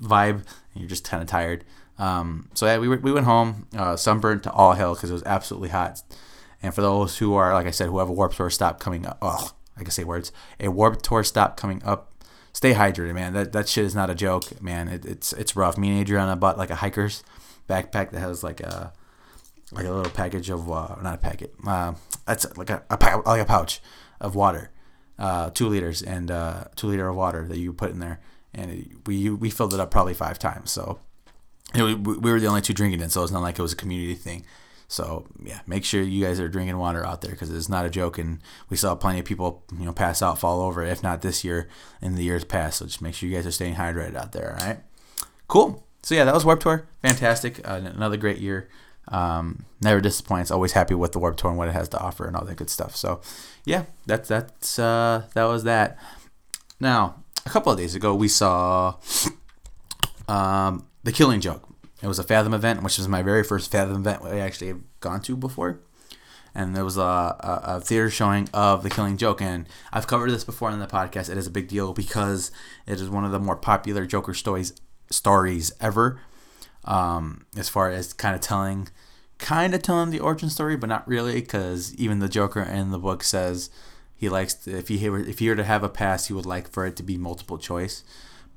vibe, 0.00 0.34
and 0.36 0.76
you're 0.76 0.88
just 0.88 1.04
kind 1.04 1.20
of 1.20 1.28
tired. 1.28 1.64
Um, 2.00 2.48
so 2.54 2.64
yeah, 2.66 2.78
we, 2.78 2.88
were, 2.88 2.96
we 2.96 3.12
went 3.12 3.26
home, 3.26 3.66
uh, 3.76 3.94
sunburned 3.94 4.42
to 4.44 4.52
all 4.52 4.72
hell 4.72 4.94
because 4.94 5.10
it 5.10 5.12
was 5.12 5.22
absolutely 5.24 5.68
hot. 5.68 6.02
And 6.62 6.74
for 6.74 6.80
those 6.80 7.18
who 7.18 7.34
are, 7.34 7.52
like 7.52 7.66
I 7.66 7.70
said, 7.70 7.88
who 7.88 7.98
have 7.98 8.08
a 8.08 8.12
warp 8.12 8.32
tour 8.32 8.48
stop 8.48 8.80
coming 8.80 9.06
up, 9.06 9.18
oh, 9.20 9.52
I 9.76 9.82
can 9.82 9.90
say 9.90 10.04
words, 10.04 10.32
a 10.58 10.68
warp 10.68 11.02
tour 11.02 11.22
stop 11.22 11.58
coming 11.58 11.82
up, 11.84 12.24
stay 12.52 12.72
hydrated, 12.72 13.14
man. 13.14 13.34
That 13.34 13.52
that 13.52 13.68
shit 13.68 13.84
is 13.84 13.94
not 13.94 14.10
a 14.10 14.14
joke, 14.14 14.60
man. 14.62 14.88
It, 14.88 15.04
it's 15.04 15.32
it's 15.34 15.56
rough. 15.56 15.78
Me 15.78 15.90
and 15.90 16.00
Adriana 16.00 16.36
bought 16.36 16.58
like 16.58 16.70
a 16.70 16.76
hiker's 16.76 17.22
backpack 17.68 18.10
that 18.10 18.20
has 18.20 18.42
like 18.42 18.60
a 18.60 18.92
like 19.72 19.86
a 19.86 19.90
little 19.90 20.12
package 20.12 20.50
of 20.50 20.70
uh, 20.70 20.96
not 21.02 21.14
a 21.14 21.18
packet, 21.18 21.54
uh, 21.66 21.94
that's 22.26 22.56
like 22.56 22.70
a, 22.70 22.82
a 22.90 23.22
like 23.24 23.40
a 23.40 23.44
pouch 23.44 23.80
of 24.20 24.34
water, 24.34 24.70
uh, 25.18 25.50
two 25.50 25.68
liters 25.68 26.02
and 26.02 26.30
uh, 26.30 26.64
two 26.76 26.88
liter 26.88 27.08
of 27.08 27.16
water 27.16 27.46
that 27.46 27.58
you 27.58 27.72
put 27.72 27.90
in 27.90 28.00
there, 28.00 28.20
and 28.52 28.70
it, 28.70 28.88
we 29.06 29.30
we 29.30 29.48
filled 29.48 29.72
it 29.72 29.80
up 29.80 29.90
probably 29.90 30.14
five 30.14 30.38
times. 30.38 30.70
So 30.70 30.98
we, 31.74 31.94
we 31.94 32.30
were 32.30 32.40
the 32.40 32.46
only 32.46 32.62
two 32.62 32.74
drinking 32.74 33.00
it, 33.00 33.12
so 33.12 33.22
it's 33.22 33.32
not 33.32 33.42
like 33.42 33.58
it 33.58 33.62
was 33.62 33.72
a 33.72 33.76
community 33.76 34.14
thing. 34.14 34.44
So 34.88 35.24
yeah, 35.40 35.60
make 35.68 35.84
sure 35.84 36.02
you 36.02 36.24
guys 36.24 36.40
are 36.40 36.48
drinking 36.48 36.76
water 36.76 37.06
out 37.06 37.20
there 37.20 37.30
because 37.30 37.50
it's 37.50 37.68
not 37.68 37.86
a 37.86 37.90
joke, 37.90 38.18
and 38.18 38.40
we 38.68 38.76
saw 38.76 38.94
plenty 38.96 39.20
of 39.20 39.24
people 39.24 39.62
you 39.78 39.84
know 39.84 39.92
pass 39.92 40.20
out, 40.20 40.38
fall 40.38 40.60
over, 40.60 40.82
if 40.82 41.02
not 41.02 41.22
this 41.22 41.44
year, 41.44 41.68
in 42.02 42.16
the 42.16 42.24
years 42.24 42.44
past. 42.44 42.78
So 42.78 42.86
just 42.86 43.00
make 43.00 43.14
sure 43.14 43.28
you 43.28 43.36
guys 43.36 43.46
are 43.46 43.52
staying 43.52 43.76
hydrated 43.76 44.16
out 44.16 44.32
there. 44.32 44.56
All 44.58 44.66
right, 44.66 44.80
cool. 45.46 45.86
So 46.02 46.14
yeah, 46.14 46.24
that 46.24 46.34
was 46.34 46.44
Warp 46.44 46.60
Tour, 46.60 46.88
fantastic, 47.02 47.60
uh, 47.68 47.80
another 47.84 48.16
great 48.16 48.38
year. 48.38 48.68
Um, 49.08 49.64
never 49.80 50.00
disappoints. 50.00 50.50
Always 50.50 50.72
happy 50.72 50.94
with 50.94 51.12
the 51.12 51.18
Warp 51.18 51.36
Tour 51.36 51.50
and 51.50 51.58
what 51.58 51.68
it 51.68 51.72
has 51.72 51.88
to 51.90 51.98
offer 52.00 52.26
and 52.26 52.34
all 52.34 52.44
that 52.44 52.56
good 52.56 52.70
stuff. 52.70 52.96
So 52.96 53.20
yeah, 53.64 53.84
that's 54.06 54.28
that's 54.28 54.78
uh, 54.78 55.26
that 55.34 55.44
was 55.44 55.62
that. 55.64 55.98
Now 56.80 57.22
a 57.46 57.50
couple 57.50 57.70
of 57.70 57.78
days 57.78 57.94
ago 57.94 58.14
we 58.14 58.28
saw 58.28 58.96
um, 60.28 60.86
the 61.02 61.12
Killing 61.12 61.40
Joke. 61.40 61.68
It 62.02 62.06
was 62.06 62.18
a 62.18 62.24
Fathom 62.24 62.54
event, 62.54 62.82
which 62.82 62.98
was 62.98 63.08
my 63.08 63.22
very 63.22 63.44
first 63.44 63.70
Fathom 63.70 63.96
event 63.96 64.22
I 64.24 64.38
actually 64.38 64.68
have 64.68 64.80
gone 65.00 65.20
to 65.22 65.36
before. 65.36 65.80
And 66.54 66.74
there 66.74 66.84
was 66.84 66.96
a, 66.96 67.00
a, 67.00 67.60
a, 67.76 67.80
theater 67.80 68.10
showing 68.10 68.48
of 68.52 68.82
The 68.82 68.90
Killing 68.90 69.16
Joke. 69.16 69.40
And 69.40 69.68
I've 69.92 70.08
covered 70.08 70.30
this 70.30 70.42
before 70.42 70.70
in 70.70 70.80
the 70.80 70.86
podcast. 70.86 71.30
It 71.30 71.38
is 71.38 71.46
a 71.46 71.50
big 71.50 71.68
deal 71.68 71.92
because 71.92 72.50
it 72.86 73.00
is 73.00 73.08
one 73.08 73.24
of 73.24 73.30
the 73.30 73.38
more 73.38 73.56
popular 73.56 74.04
Joker 74.04 74.34
stories 74.34 74.72
stories 75.10 75.72
ever. 75.80 76.20
Um, 76.84 77.46
as 77.56 77.68
far 77.68 77.90
as 77.90 78.12
kind 78.12 78.34
of 78.34 78.40
telling, 78.40 78.88
kind 79.38 79.74
of 79.74 79.82
telling 79.82 80.10
the 80.10 80.20
origin 80.20 80.48
story, 80.48 80.76
but 80.76 80.88
not 80.88 81.06
really, 81.06 81.34
because 81.34 81.94
even 81.96 82.18
the 82.18 82.28
Joker 82.28 82.62
in 82.62 82.90
the 82.90 82.98
book 82.98 83.22
says 83.22 83.70
he 84.16 84.28
likes 84.28 84.54
to, 84.54 84.78
if 84.78 84.88
he 84.88 85.06
if 85.06 85.38
he 85.38 85.48
were 85.48 85.56
to 85.56 85.64
have 85.64 85.84
a 85.84 85.88
pass, 85.88 86.26
he 86.26 86.32
would 86.32 86.46
like 86.46 86.70
for 86.70 86.86
it 86.86 86.96
to 86.96 87.02
be 87.02 87.16
multiple 87.16 87.58
choice. 87.58 88.02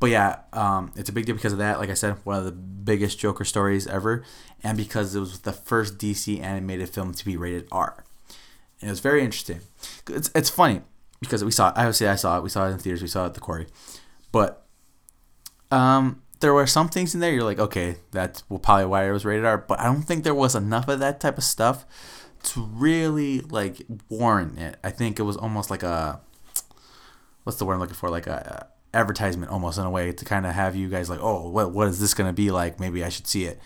But 0.04 0.10
yeah, 0.10 0.39
um, 0.52 0.92
it's 0.98 1.08
a 1.08 1.13
big 1.13 1.28
deal 1.28 1.36
because 1.36 1.54
of 1.54 1.60
that. 1.60 1.80
Like 1.80 1.89
I 1.89 1.94
said, 1.94 2.18
one 2.26 2.36
of 2.36 2.44
the 2.44 2.52
biggest 2.52 3.18
Joker 3.20 3.46
stories 3.46 3.88
ever, 3.88 4.26
and 4.62 4.78
because 4.78 5.16
it 5.16 5.22
was 5.22 5.39
the 5.39 5.54
first 5.54 5.98
DC 5.98 6.42
animated 6.42 6.89
film 6.89 7.13
to 7.13 7.24
be 7.24 7.38
rated 7.38 7.70
R. 7.72 8.04
And 8.82 8.89
it 8.89 8.92
was 8.92 9.00
very 9.00 9.24
interesting. 9.24 9.62
It's, 10.10 10.30
it's 10.36 10.50
funny 10.50 10.82
because 11.22 11.46
we 11.46 11.52
saw 11.52 11.70
it. 11.70 11.76
Obviously, 11.78 12.10
I 12.10 12.16
saw 12.16 12.38
it. 12.38 12.44
We 12.44 12.50
saw 12.50 12.68
it 12.68 12.72
in 12.72 12.80
theaters. 12.80 13.02
We 13.02 13.08
saw 13.08 13.24
it 13.24 13.28
at 13.28 13.34
the 13.36 13.39
quarry. 13.39 13.68
But 14.34 14.66
um, 15.72 16.22
there 16.42 16.54
were 16.54 16.68
some 16.68 16.89
things 16.89 17.13
in 17.13 17.22
there 17.22 17.32
you're 17.32 17.46
like, 17.46 17.60
okay, 17.60 17.96
that's 18.12 18.42
probably 18.42 18.84
why 18.84 19.08
it 19.08 19.12
was 19.13 19.24
rated 19.24 19.46
R. 19.46 19.58
But 19.58 19.80
I 19.80 19.86
don't 19.86 20.02
think 20.02 20.26
there 20.26 20.36
was 20.36 20.54
enough 20.54 20.89
of 20.89 21.00
that 21.00 21.22
type 21.22 21.38
of 21.38 21.46
stuff 21.46 21.86
to 22.44 22.62
really 22.62 23.39
like 23.39 23.84
warrant 24.10 24.60
it. 24.60 24.76
I 24.84 24.89
think 24.89 25.18
it 25.18 25.24
was 25.24 25.38
almost 25.38 25.72
like 25.72 25.82
a 25.82 26.20
what's 27.46 27.58
the 27.58 27.63
word 27.63 27.76
I'm 27.76 27.80
looking 27.80 27.96
for? 27.96 28.10
Like 28.10 28.28
a, 28.28 28.68
advertisement 28.94 29.52
almost 29.52 29.78
in 29.78 29.86
a 29.86 29.90
way 29.90 30.12
to 30.12 30.26
kind 30.26 30.46
of 30.46 30.54
have 30.54 30.76
you 30.76 30.90
guys 30.90 31.10
like, 31.10 31.20
oh, 31.22 31.50
what 31.50 31.72
what 31.72 31.88
is 31.88 32.00
this 32.00 32.14
gonna 32.14 32.34
be 32.34 32.52
like? 32.52 32.80
Maybe 32.80 33.04
I 33.04 33.10
should 33.10 33.28
see 33.28 33.46
it. 33.46 33.60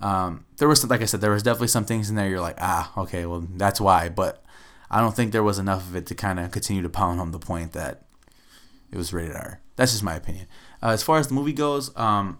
Um, 0.00 0.44
there 0.56 0.68
was, 0.68 0.88
like 0.88 1.00
I 1.00 1.04
said, 1.04 1.20
there 1.20 1.30
was 1.30 1.44
definitely 1.44 1.68
some 1.68 1.84
things 1.84 2.10
in 2.10 2.16
there 2.16 2.28
you're 2.28 2.40
like, 2.40 2.58
ah, 2.58 2.92
okay, 2.98 3.24
well, 3.24 3.46
that's 3.54 3.80
why. 3.80 4.08
But 4.08 4.44
I 4.90 5.00
don't 5.00 5.14
think 5.14 5.30
there 5.30 5.44
was 5.44 5.58
enough 5.58 5.88
of 5.88 5.94
it 5.94 6.06
to 6.06 6.14
kind 6.14 6.40
of 6.40 6.50
continue 6.50 6.82
to 6.82 6.88
pound 6.88 7.18
home 7.20 7.30
the 7.30 7.38
point 7.38 7.72
that 7.72 8.02
it 8.90 8.96
was 8.96 9.12
rated 9.12 9.36
R. 9.36 9.60
That's 9.76 9.92
just 9.92 10.02
my 10.02 10.16
opinion. 10.16 10.46
Uh, 10.82 10.88
as 10.88 11.02
far 11.02 11.18
as 11.18 11.28
the 11.28 11.34
movie 11.34 11.52
goes, 11.52 11.96
um, 11.96 12.38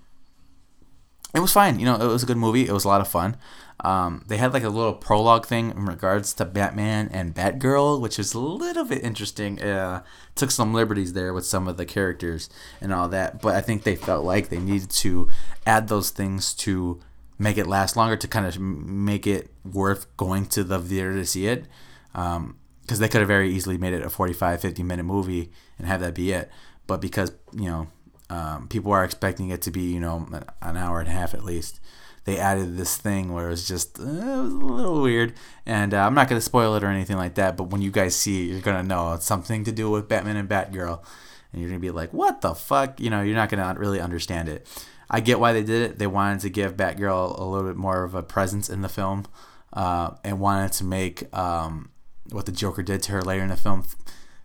it 1.35 1.41
was 1.41 1.53
fine. 1.53 1.79
You 1.79 1.87
know, 1.87 1.97
it 1.97 2.07
was 2.07 2.23
a 2.23 2.27
good 2.27 2.37
movie. 2.37 2.67
It 2.67 2.73
was 2.73 2.85
a 2.85 2.89
lot 2.89 3.01
of 3.01 3.09
fun. 3.09 3.37
Um, 3.85 4.25
they 4.29 4.37
had 4.37 4.53
like 4.53 4.63
a 4.63 4.69
little 4.69 4.93
prologue 4.93 5.47
thing 5.47 5.71
in 5.71 5.87
regards 5.87 6.33
to 6.35 6.45
Batman 6.45 7.09
and 7.13 7.35
Batgirl, 7.35 8.01
which 8.01 8.19
is 8.19 8.35
a 8.35 8.39
little 8.39 8.85
bit 8.85 9.03
interesting. 9.03 9.61
Uh, 9.61 10.03
took 10.35 10.51
some 10.51 10.73
liberties 10.73 11.15
there 11.15 11.33
with 11.33 11.45
some 11.45 11.67
of 11.67 11.77
the 11.77 11.87
characters 11.87 12.49
and 12.81 12.93
all 12.93 13.09
that, 13.09 13.41
but 13.43 13.55
I 13.55 13.61
think 13.61 13.83
they 13.83 13.97
felt 13.97 14.25
like 14.25 14.49
they 14.49 14.59
needed 14.59 14.91
to 14.91 15.29
add 15.67 15.89
those 15.89 16.11
things 16.11 16.55
to 16.55 17.01
make 17.39 17.59
it 17.59 17.67
last 17.67 17.97
longer 17.97 18.17
to 18.17 18.29
kind 18.29 18.47
of 18.47 18.59
make 18.61 19.27
it 19.27 19.51
worth 19.65 20.17
going 20.17 20.47
to 20.47 20.63
the 20.63 20.79
theater 20.79 21.15
to 21.15 21.27
see 21.27 21.47
it. 21.47 21.67
Because 22.13 22.37
um, 22.37 22.57
they 22.87 23.09
could 23.09 23.21
have 23.21 23.29
very 23.29 23.51
easily 23.51 23.79
made 23.79 23.95
it 23.95 24.03
a 24.03 24.11
45, 24.11 24.61
50 24.61 24.83
minute 24.83 25.05
movie 25.05 25.51
and 25.79 25.89
have 25.89 26.01
that 26.01 26.15
be 26.15 26.31
it. 26.31 26.51
But 26.87 27.01
because, 27.01 27.33
you 27.53 27.65
know, 27.65 27.89
um, 28.33 28.67
people 28.67 28.91
are 28.93 29.05
expecting 29.05 29.51
it 29.51 29.61
to 29.63 29.71
be, 29.71 29.83
you 29.83 30.01
know, 30.01 30.27
an 30.63 30.77
hour 30.77 31.01
and 31.01 31.09
a 31.09 31.13
half 31.13 31.35
at 31.35 31.45
least. 31.45 31.81
They 32.25 32.39
added 32.39 32.79
this 32.79 32.97
thing 32.97 33.33
where 33.33 33.49
it 33.49 33.51
was 33.51 33.69
just 33.69 34.01
uh, 34.01 34.05
it 34.05 34.07
was 34.09 34.53
a 34.55 34.57
little 34.57 35.03
weird, 35.03 35.35
and 35.67 35.93
uh, 35.93 36.07
I'm 36.07 36.15
not 36.15 36.29
gonna 36.29 36.41
spoil 36.41 36.75
it 36.77 36.83
or 36.83 36.87
anything 36.87 37.19
like 37.19 37.35
that. 37.35 37.59
But 37.59 37.65
when 37.65 37.83
you 37.83 37.91
guys 37.91 38.17
see 38.17 38.45
it, 38.45 38.53
you're 38.53 38.61
gonna 38.63 38.85
know 38.85 39.13
it's 39.13 39.27
something 39.27 39.65
to 39.65 39.73
do 39.73 39.91
with 39.91 40.09
Batman 40.09 40.37
and 40.37 40.49
Batgirl, 40.49 41.05
and 41.53 41.61
you're 41.61 41.69
gonna 41.69 41.81
be 41.81 41.91
like, 41.91 42.13
"What 42.15 42.41
the 42.41 42.55
fuck?" 42.55 43.01
You 43.01 43.11
know, 43.11 43.21
you're 43.21 43.37
not 43.37 43.51
gonna 43.51 43.75
really 43.77 44.01
understand 44.01 44.49
it. 44.49 44.67
I 45.11 45.21
get 45.21 45.41
why 45.41 45.53
they 45.53 45.63
did 45.63 45.83
it. 45.83 45.99
They 45.99 46.07
wanted 46.07 46.41
to 46.41 46.49
give 46.49 46.75
Batgirl 46.77 47.39
a 47.39 47.45
little 47.45 47.69
bit 47.69 47.77
more 47.77 48.03
of 48.03 48.15
a 48.15 48.23
presence 48.23 48.71
in 48.71 48.81
the 48.81 48.89
film, 48.89 49.27
uh, 49.75 50.13
and 50.25 50.41
wanted 50.41 50.73
to 50.75 50.85
make 50.85 51.37
um, 51.37 51.91
what 52.31 52.47
the 52.47 52.53
Joker 52.53 52.83
did 52.83 53.03
to 53.03 53.13
her 53.13 53.23
later 53.23 53.43
in 53.43 53.51
the 53.51 53.57
film 53.57 53.85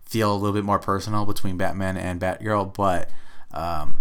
feel 0.04 0.32
a 0.32 0.36
little 0.36 0.54
bit 0.54 0.64
more 0.64 0.78
personal 0.78 1.26
between 1.26 1.56
Batman 1.56 1.96
and 1.96 2.20
Batgirl. 2.20 2.74
But 2.74 3.08
um, 3.52 3.98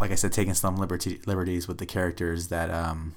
like 0.00 0.10
I 0.10 0.14
said, 0.14 0.32
taking 0.32 0.54
some 0.54 0.76
liberty 0.76 1.20
liberties 1.26 1.66
with 1.68 1.78
the 1.78 1.86
characters 1.86 2.48
that 2.48 2.70
um, 2.70 3.14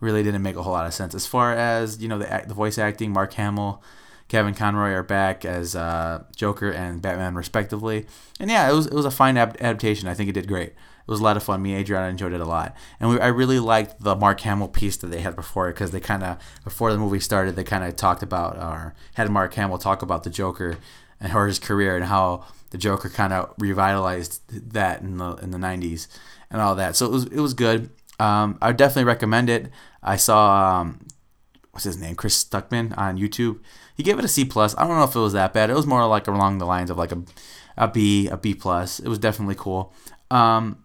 really 0.00 0.22
didn't 0.22 0.42
make 0.42 0.56
a 0.56 0.62
whole 0.62 0.72
lot 0.72 0.86
of 0.86 0.94
sense. 0.94 1.14
As 1.14 1.26
far 1.26 1.54
as 1.54 2.00
you 2.00 2.08
know, 2.08 2.18
the 2.18 2.44
the 2.46 2.54
voice 2.54 2.78
acting, 2.78 3.12
Mark 3.12 3.32
Hamill, 3.34 3.82
Kevin 4.28 4.54
Conroy 4.54 4.90
are 4.90 5.02
back 5.02 5.44
as 5.44 5.74
uh, 5.76 6.24
Joker 6.36 6.70
and 6.70 7.00
Batman 7.00 7.34
respectively, 7.34 8.06
and 8.40 8.50
yeah, 8.50 8.70
it 8.70 8.74
was 8.74 8.86
it 8.86 8.94
was 8.94 9.04
a 9.04 9.10
fine 9.10 9.36
adaptation. 9.36 10.08
I 10.08 10.14
think 10.14 10.28
it 10.28 10.34
did 10.34 10.48
great. 10.48 10.70
It 10.70 11.10
was 11.12 11.20
a 11.20 11.24
lot 11.24 11.38
of 11.38 11.42
fun. 11.42 11.62
Me, 11.62 11.74
Adriana 11.74 12.08
enjoyed 12.08 12.34
it 12.34 12.40
a 12.40 12.44
lot, 12.44 12.76
and 13.00 13.10
we, 13.10 13.20
I 13.20 13.28
really 13.28 13.58
liked 13.58 14.02
the 14.02 14.14
Mark 14.14 14.40
Hamill 14.40 14.68
piece 14.68 14.96
that 14.98 15.06
they 15.06 15.20
had 15.20 15.36
before 15.36 15.68
because 15.68 15.90
they 15.90 16.00
kind 16.00 16.22
of 16.22 16.38
before 16.64 16.92
the 16.92 16.98
movie 16.98 17.20
started, 17.20 17.56
they 17.56 17.64
kind 17.64 17.84
of 17.84 17.96
talked 17.96 18.22
about 18.22 18.58
or 18.58 18.94
had 19.14 19.30
Mark 19.30 19.54
Hamill 19.54 19.78
talk 19.78 20.02
about 20.02 20.24
the 20.24 20.30
Joker 20.30 20.76
and 21.20 21.32
or 21.34 21.46
his 21.46 21.58
career 21.58 21.96
and 21.96 22.04
how 22.04 22.44
the 22.70 22.78
Joker 22.78 23.08
kind 23.08 23.32
of 23.32 23.54
revitalized 23.58 24.72
that 24.72 25.00
in 25.00 25.16
the 25.18 25.34
in 25.36 25.50
the 25.50 25.58
90s 25.58 26.06
and 26.50 26.60
all 26.60 26.74
that. 26.74 26.96
So 26.96 27.06
it 27.06 27.12
was 27.12 27.24
it 27.26 27.40
was 27.40 27.54
good. 27.54 27.90
Um, 28.20 28.58
I 28.60 28.68
would 28.68 28.76
definitely 28.76 29.04
recommend 29.04 29.48
it. 29.48 29.70
I 30.02 30.16
saw 30.16 30.80
um, 30.80 31.06
what's 31.70 31.84
his 31.84 31.98
name, 31.98 32.16
Chris 32.16 32.42
Stuckman 32.42 32.96
on 32.98 33.18
YouTube. 33.18 33.60
He 33.96 34.02
gave 34.02 34.18
it 34.18 34.24
a 34.24 34.28
C 34.28 34.44
plus. 34.44 34.76
I 34.76 34.86
don't 34.86 34.96
know 34.96 35.04
if 35.04 35.14
it 35.14 35.20
was 35.20 35.32
that 35.32 35.52
bad. 35.52 35.70
It 35.70 35.74
was 35.74 35.86
more 35.86 36.06
like 36.06 36.26
along 36.26 36.58
the 36.58 36.66
lines 36.66 36.90
of 36.90 36.98
like 36.98 37.12
a 37.12 37.22
a 37.76 37.88
B, 37.88 38.28
a 38.28 38.36
B 38.36 38.54
plus. 38.54 38.98
It 39.00 39.08
was 39.08 39.18
definitely 39.18 39.54
cool. 39.54 39.92
Um, 40.30 40.84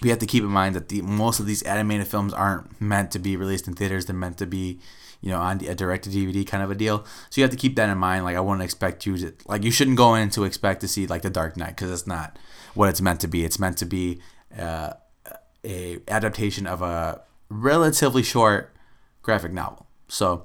we 0.00 0.08
have 0.10 0.18
to 0.20 0.26
keep 0.26 0.42
in 0.42 0.50
mind 0.50 0.74
that 0.74 0.88
the 0.88 1.02
most 1.02 1.40
of 1.40 1.46
these 1.46 1.62
animated 1.62 2.06
films 2.06 2.32
aren't 2.32 2.80
meant 2.80 3.10
to 3.12 3.18
be 3.18 3.36
released 3.36 3.68
in 3.68 3.74
theaters. 3.74 4.06
They're 4.06 4.16
meant 4.16 4.38
to 4.38 4.46
be 4.46 4.80
you 5.22 5.30
know, 5.30 5.40
on 5.40 5.64
a 5.64 5.74
direct 5.74 6.04
to 6.04 6.10
DVD 6.10 6.44
kind 6.44 6.62
of 6.62 6.70
a 6.70 6.74
deal. 6.74 7.04
So 7.30 7.40
you 7.40 7.44
have 7.44 7.52
to 7.52 7.56
keep 7.56 7.76
that 7.76 7.88
in 7.88 7.96
mind. 7.96 8.24
Like 8.24 8.36
I 8.36 8.40
wouldn't 8.40 8.62
expect 8.62 9.06
you 9.06 9.16
to 9.18 9.32
like 9.46 9.62
you 9.62 9.70
shouldn't 9.70 9.96
go 9.96 10.14
in 10.14 10.30
to 10.30 10.44
expect 10.44 10.80
to 10.80 10.88
see 10.88 11.06
like 11.06 11.22
The 11.22 11.30
Dark 11.30 11.56
Knight 11.56 11.70
because 11.70 11.90
it's 11.90 12.06
not 12.06 12.38
what 12.74 12.88
it's 12.88 13.00
meant 13.00 13.20
to 13.20 13.28
be. 13.28 13.44
It's 13.44 13.58
meant 13.58 13.78
to 13.78 13.86
be 13.86 14.20
uh, 14.58 14.94
a 15.64 16.00
adaptation 16.08 16.66
of 16.66 16.82
a 16.82 17.22
relatively 17.48 18.24
short 18.24 18.74
graphic 19.22 19.52
novel. 19.52 19.86
So, 20.08 20.44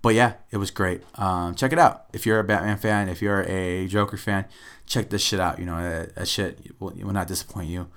but 0.00 0.14
yeah, 0.14 0.34
it 0.50 0.56
was 0.56 0.70
great. 0.70 1.02
Um, 1.16 1.54
check 1.54 1.72
it 1.72 1.78
out 1.78 2.06
if 2.14 2.24
you're 2.24 2.40
a 2.40 2.44
Batman 2.44 2.78
fan. 2.78 3.10
If 3.10 3.20
you're 3.20 3.42
a 3.42 3.86
Joker 3.88 4.16
fan, 4.16 4.46
check 4.86 5.10
this 5.10 5.22
shit 5.22 5.38
out. 5.38 5.58
You 5.58 5.66
know, 5.66 5.82
that, 5.82 6.14
that 6.14 6.28
shit 6.28 6.58
will, 6.80 6.94
will 6.96 7.12
not 7.12 7.28
disappoint 7.28 7.68
you, 7.68 7.88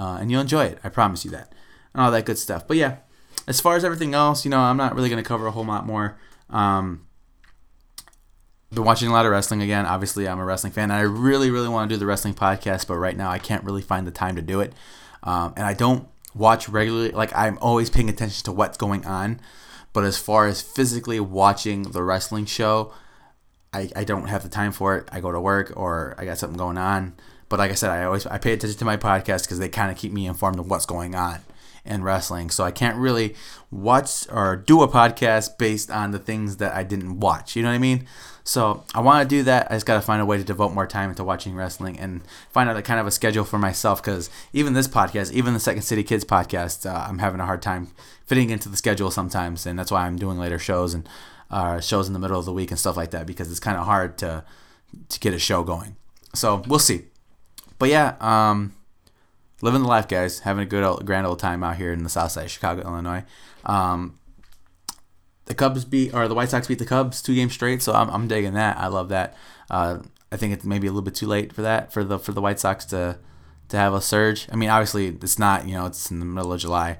uh, 0.00 0.18
and 0.20 0.30
you'll 0.30 0.40
enjoy 0.40 0.64
it. 0.64 0.78
I 0.82 0.88
promise 0.88 1.24
you 1.24 1.30
that, 1.32 1.52
and 1.92 2.02
all 2.02 2.10
that 2.10 2.24
good 2.24 2.38
stuff. 2.38 2.66
But 2.66 2.76
yeah 2.76 2.96
as 3.46 3.60
far 3.60 3.76
as 3.76 3.84
everything 3.84 4.14
else, 4.14 4.44
you 4.44 4.50
know, 4.50 4.60
I'm 4.60 4.76
not 4.76 4.94
really 4.94 5.08
going 5.08 5.22
to 5.22 5.26
cover 5.26 5.46
a 5.46 5.50
whole 5.50 5.64
lot 5.64 5.86
more. 5.86 6.18
Um, 6.50 7.06
been 8.72 8.84
watching 8.84 9.08
a 9.08 9.12
lot 9.12 9.26
of 9.26 9.32
wrestling 9.32 9.62
again. 9.62 9.86
Obviously, 9.86 10.28
I'm 10.28 10.38
a 10.38 10.44
wrestling 10.44 10.72
fan. 10.72 10.84
and 10.84 10.92
I 10.92 11.00
really, 11.00 11.50
really 11.50 11.68
want 11.68 11.88
to 11.90 11.94
do 11.96 11.98
the 11.98 12.06
wrestling 12.06 12.34
podcast, 12.34 12.86
but 12.86 12.96
right 12.96 13.16
now 13.16 13.28
I 13.28 13.38
can't 13.38 13.64
really 13.64 13.82
find 13.82 14.06
the 14.06 14.12
time 14.12 14.36
to 14.36 14.42
do 14.42 14.60
it. 14.60 14.72
Um, 15.24 15.52
and 15.56 15.66
I 15.66 15.74
don't 15.74 16.06
watch 16.32 16.68
regularly. 16.68 17.10
Like 17.10 17.34
I'm 17.34 17.58
always 17.58 17.90
paying 17.90 18.08
attention 18.08 18.44
to 18.44 18.52
what's 18.52 18.78
going 18.78 19.04
on, 19.04 19.40
but 19.92 20.04
as 20.04 20.16
far 20.16 20.46
as 20.46 20.62
physically 20.62 21.18
watching 21.18 21.82
the 21.82 22.04
wrestling 22.04 22.46
show, 22.46 22.92
I, 23.72 23.90
I 23.96 24.04
don't 24.04 24.28
have 24.28 24.44
the 24.44 24.48
time 24.48 24.70
for 24.70 24.96
it. 24.96 25.08
I 25.10 25.18
go 25.18 25.32
to 25.32 25.40
work 25.40 25.72
or 25.74 26.14
I 26.18 26.24
got 26.24 26.38
something 26.38 26.56
going 26.56 26.78
on. 26.78 27.14
But 27.50 27.58
like 27.58 27.70
I 27.70 27.74
said, 27.74 27.90
I 27.90 28.04
always 28.04 28.24
I 28.26 28.38
pay 28.38 28.54
attention 28.54 28.78
to 28.78 28.84
my 28.86 28.96
podcast 28.96 29.42
because 29.42 29.58
they 29.58 29.68
kind 29.68 29.90
of 29.90 29.98
keep 29.98 30.12
me 30.12 30.26
informed 30.26 30.58
of 30.58 30.70
what's 30.70 30.86
going 30.86 31.14
on 31.14 31.40
in 31.84 32.02
wrestling. 32.02 32.48
So 32.48 32.64
I 32.64 32.70
can't 32.70 32.96
really 32.96 33.34
watch 33.70 34.30
or 34.30 34.56
do 34.56 34.82
a 34.82 34.88
podcast 34.88 35.58
based 35.58 35.90
on 35.90 36.12
the 36.12 36.18
things 36.18 36.58
that 36.58 36.74
I 36.74 36.84
didn't 36.84 37.20
watch. 37.20 37.56
You 37.56 37.62
know 37.62 37.68
what 37.68 37.74
I 37.74 37.78
mean? 37.78 38.06
So 38.44 38.84
I 38.94 39.00
want 39.00 39.28
to 39.28 39.36
do 39.36 39.42
that. 39.44 39.70
I 39.70 39.74
just 39.74 39.86
got 39.86 39.94
to 39.94 40.00
find 40.00 40.22
a 40.22 40.26
way 40.26 40.38
to 40.38 40.44
devote 40.44 40.72
more 40.72 40.86
time 40.86 41.10
into 41.10 41.24
watching 41.24 41.54
wrestling 41.54 41.98
and 41.98 42.22
find 42.50 42.68
out 42.70 42.76
a 42.76 42.82
kind 42.82 43.00
of 43.00 43.06
a 43.06 43.10
schedule 43.10 43.44
for 43.44 43.58
myself 43.58 44.02
because 44.02 44.30
even 44.52 44.72
this 44.72 44.88
podcast, 44.88 45.32
even 45.32 45.54
the 45.54 45.60
Second 45.60 45.82
City 45.82 46.02
Kids 46.02 46.24
podcast, 46.24 46.88
uh, 46.88 47.06
I'm 47.08 47.18
having 47.18 47.40
a 47.40 47.46
hard 47.46 47.62
time 47.62 47.88
fitting 48.26 48.50
into 48.50 48.68
the 48.68 48.76
schedule 48.76 49.10
sometimes. 49.10 49.66
And 49.66 49.78
that's 49.78 49.90
why 49.90 50.06
I'm 50.06 50.16
doing 50.16 50.38
later 50.38 50.58
shows 50.58 50.94
and 50.94 51.08
uh, 51.50 51.80
shows 51.80 52.06
in 52.06 52.12
the 52.12 52.18
middle 52.20 52.38
of 52.38 52.44
the 52.44 52.52
week 52.52 52.70
and 52.70 52.78
stuff 52.78 52.96
like 52.96 53.10
that 53.10 53.26
because 53.26 53.50
it's 53.50 53.60
kind 53.60 53.76
of 53.76 53.86
hard 53.86 54.18
to, 54.18 54.44
to 55.08 55.20
get 55.20 55.34
a 55.34 55.38
show 55.38 55.62
going. 55.62 55.96
So 56.34 56.62
we'll 56.66 56.78
see. 56.78 57.06
But 57.80 57.88
yeah, 57.88 58.14
um, 58.20 58.74
living 59.62 59.82
the 59.82 59.88
life, 59.88 60.06
guys. 60.06 60.40
Having 60.40 60.64
a 60.64 60.66
good 60.66 60.84
old, 60.84 61.06
grand 61.06 61.26
old 61.26 61.38
time 61.38 61.64
out 61.64 61.76
here 61.76 61.92
in 61.92 62.04
the 62.04 62.10
South 62.10 62.30
Side, 62.30 62.50
Chicago, 62.50 62.82
Illinois. 62.82 63.24
Um, 63.64 64.18
the 65.46 65.54
Cubs 65.54 65.86
beat 65.86 66.14
or 66.14 66.28
the 66.28 66.34
White 66.34 66.50
Sox 66.50 66.68
beat 66.68 66.78
the 66.78 66.84
Cubs 66.84 67.22
two 67.22 67.34
games 67.34 67.54
straight, 67.54 67.82
so 67.82 67.94
I'm, 67.94 68.10
I'm 68.10 68.28
digging 68.28 68.52
that. 68.52 68.76
I 68.76 68.88
love 68.88 69.08
that. 69.08 69.34
Uh, 69.70 70.00
I 70.30 70.36
think 70.36 70.52
it's 70.52 70.64
maybe 70.64 70.86
a 70.86 70.90
little 70.90 71.02
bit 71.02 71.14
too 71.14 71.26
late 71.26 71.54
for 71.54 71.62
that 71.62 71.90
for 71.90 72.04
the 72.04 72.18
for 72.18 72.32
the 72.32 72.42
White 72.42 72.60
Sox 72.60 72.84
to 72.86 73.18
to 73.70 73.76
have 73.78 73.94
a 73.94 74.02
surge. 74.02 74.46
I 74.52 74.56
mean, 74.56 74.68
obviously 74.68 75.08
it's 75.08 75.38
not. 75.38 75.66
You 75.66 75.74
know, 75.74 75.86
it's 75.86 76.10
in 76.10 76.20
the 76.20 76.26
middle 76.26 76.52
of 76.52 76.60
July 76.60 76.98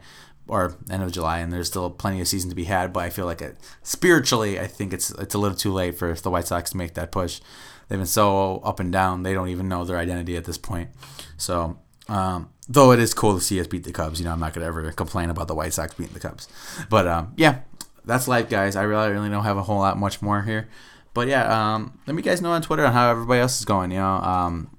or 0.50 0.76
end 0.90 1.02
of 1.02 1.12
July, 1.12 1.38
and 1.38 1.52
there's 1.52 1.68
still 1.68 1.90
plenty 1.90 2.20
of 2.20 2.28
season 2.28 2.50
to 2.50 2.56
be 2.56 2.64
had. 2.64 2.92
But 2.92 3.00
I 3.00 3.10
feel 3.10 3.26
like 3.26 3.40
it, 3.40 3.56
spiritually, 3.82 4.58
I 4.58 4.66
think 4.66 4.92
it's 4.92 5.10
it's 5.12 5.34
a 5.34 5.38
little 5.38 5.56
too 5.56 5.72
late 5.72 5.96
for 5.96 6.12
the 6.12 6.30
White 6.30 6.48
Sox 6.48 6.70
to 6.70 6.76
make 6.76 6.94
that 6.94 7.12
push. 7.12 7.40
They've 7.88 7.98
been 7.98 8.06
so 8.06 8.58
up 8.64 8.80
and 8.80 8.92
down; 8.92 9.22
they 9.22 9.32
don't 9.32 9.48
even 9.48 9.68
know 9.68 9.84
their 9.84 9.98
identity 9.98 10.36
at 10.36 10.44
this 10.44 10.58
point. 10.58 10.90
So 11.36 11.78
um, 12.08 12.50
though 12.68 12.92
it 12.92 12.98
is 12.98 13.14
cool 13.14 13.34
to 13.34 13.40
see 13.40 13.60
us 13.60 13.66
beat 13.66 13.84
the 13.84 13.92
Cubs. 13.92 14.18
You 14.18 14.26
know, 14.26 14.32
I'm 14.32 14.40
not 14.40 14.52
gonna 14.52 14.66
ever 14.66 14.90
complain 14.92 15.30
about 15.30 15.48
the 15.48 15.54
White 15.54 15.72
Sox 15.72 15.94
beating 15.94 16.14
the 16.14 16.20
Cubs. 16.20 16.48
But 16.88 17.06
um, 17.06 17.32
yeah, 17.36 17.60
that's 18.04 18.28
life, 18.28 18.50
guys. 18.50 18.76
I 18.76 18.82
really, 18.82 19.10
really 19.10 19.30
don't 19.30 19.44
have 19.44 19.56
a 19.56 19.62
whole 19.62 19.78
lot 19.78 19.96
much 19.96 20.20
more 20.20 20.42
here. 20.42 20.68
But 21.14 21.28
yeah, 21.28 21.74
um, 21.74 21.98
let 22.06 22.14
me 22.14 22.22
guys 22.22 22.40
know 22.40 22.52
on 22.52 22.62
Twitter 22.62 22.84
on 22.84 22.92
how 22.92 23.10
everybody 23.10 23.40
else 23.40 23.58
is 23.58 23.64
going. 23.64 23.90
You 23.90 23.98
know, 23.98 24.14
um, 24.14 24.76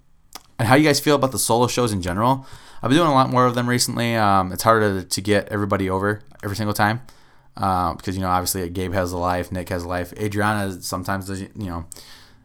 and 0.59 0.67
how 0.67 0.75
you 0.75 0.85
guys 0.85 0.99
feel 0.99 1.15
about 1.15 1.31
the 1.31 1.39
solo 1.39 1.67
shows 1.67 1.91
in 1.91 2.01
general. 2.01 2.45
I've 2.81 2.89
been 2.89 2.97
doing 2.97 3.09
a 3.09 3.13
lot 3.13 3.29
more 3.29 3.45
of 3.45 3.53
them 3.53 3.69
recently. 3.69 4.15
Um, 4.15 4.51
it's 4.51 4.63
harder 4.63 5.03
to 5.03 5.21
get 5.21 5.49
everybody 5.49 5.89
over 5.89 6.21
every 6.43 6.55
single 6.55 6.73
time 6.73 7.01
uh, 7.57 7.93
because 7.93 8.15
you 8.15 8.21
know 8.21 8.29
obviously 8.29 8.67
Gabe 8.69 8.93
has 8.93 9.11
a 9.11 9.17
life, 9.17 9.51
Nick 9.51 9.69
has 9.69 9.83
a 9.83 9.87
life, 9.87 10.13
Adriana 10.13 10.81
sometimes 10.81 11.27
does. 11.27 11.41
You 11.41 11.49
know, 11.55 11.85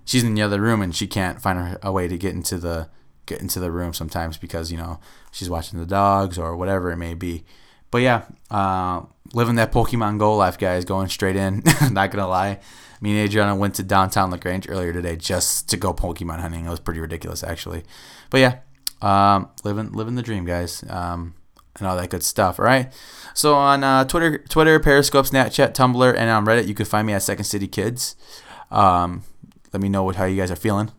she's 0.04 0.24
in 0.24 0.34
the 0.34 0.42
other 0.42 0.60
room 0.60 0.82
and 0.82 0.94
she 0.94 1.06
can't 1.06 1.40
find 1.40 1.78
a 1.82 1.92
way 1.92 2.08
to 2.08 2.18
get 2.18 2.34
into 2.34 2.58
the 2.58 2.88
get 3.24 3.40
into 3.40 3.58
the 3.58 3.70
room 3.70 3.92
sometimes 3.92 4.36
because 4.36 4.70
you 4.70 4.78
know 4.78 5.00
she's 5.32 5.50
watching 5.50 5.78
the 5.78 5.86
dogs 5.86 6.38
or 6.38 6.56
whatever 6.56 6.90
it 6.90 6.96
may 6.96 7.14
be. 7.14 7.44
But 7.90 7.98
yeah, 7.98 8.24
uh, 8.50 9.02
living 9.32 9.54
that 9.54 9.72
Pokemon 9.72 10.18
Go 10.18 10.36
life, 10.36 10.58
guys, 10.58 10.84
going 10.84 11.08
straight 11.08 11.36
in. 11.36 11.62
Not 11.92 12.10
gonna 12.10 12.28
lie, 12.28 12.58
me 13.00 13.16
and 13.16 13.28
Adriana 13.28 13.54
went 13.54 13.74
to 13.76 13.82
downtown 13.82 14.30
La 14.30 14.36
Grange 14.36 14.68
earlier 14.68 14.92
today 14.92 15.16
just 15.16 15.68
to 15.70 15.76
go 15.76 15.94
Pokemon 15.94 16.40
hunting. 16.40 16.66
It 16.66 16.70
was 16.70 16.80
pretty 16.80 17.00
ridiculous, 17.00 17.44
actually. 17.44 17.84
But 18.28 18.40
yeah, 18.40 18.58
um, 19.02 19.50
living 19.64 19.92
living 19.92 20.14
the 20.14 20.22
dream, 20.22 20.44
guys, 20.44 20.84
um, 20.88 21.34
and 21.78 21.86
all 21.86 21.96
that 21.96 22.10
good 22.10 22.22
stuff. 22.22 22.58
All 22.58 22.64
right. 22.64 22.92
So 23.34 23.54
on 23.54 23.84
uh, 23.84 24.04
Twitter, 24.04 24.38
Twitter, 24.48 24.80
Periscope, 24.80 25.26
Snapchat, 25.26 25.74
Tumblr, 25.74 26.16
and 26.16 26.30
on 26.30 26.46
Reddit, 26.46 26.66
you 26.66 26.74
can 26.74 26.86
find 26.86 27.06
me 27.06 27.12
at 27.12 27.22
Second 27.22 27.44
City 27.44 27.68
Kids. 27.68 28.16
Um, 28.70 29.22
let 29.72 29.82
me 29.82 29.88
know 29.88 30.02
what 30.02 30.16
how 30.16 30.24
you 30.24 30.36
guys 30.36 30.50
are 30.50 30.56
feeling 30.56 30.90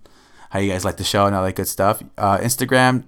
how 0.50 0.60
you 0.60 0.72
guys 0.72 0.86
like 0.86 0.98
the 0.98 1.04
show 1.04 1.26
and 1.26 1.36
all 1.36 1.44
that 1.44 1.56
good 1.56 1.68
stuff. 1.68 2.02
Uh, 2.18 2.38
Instagram 2.40 3.04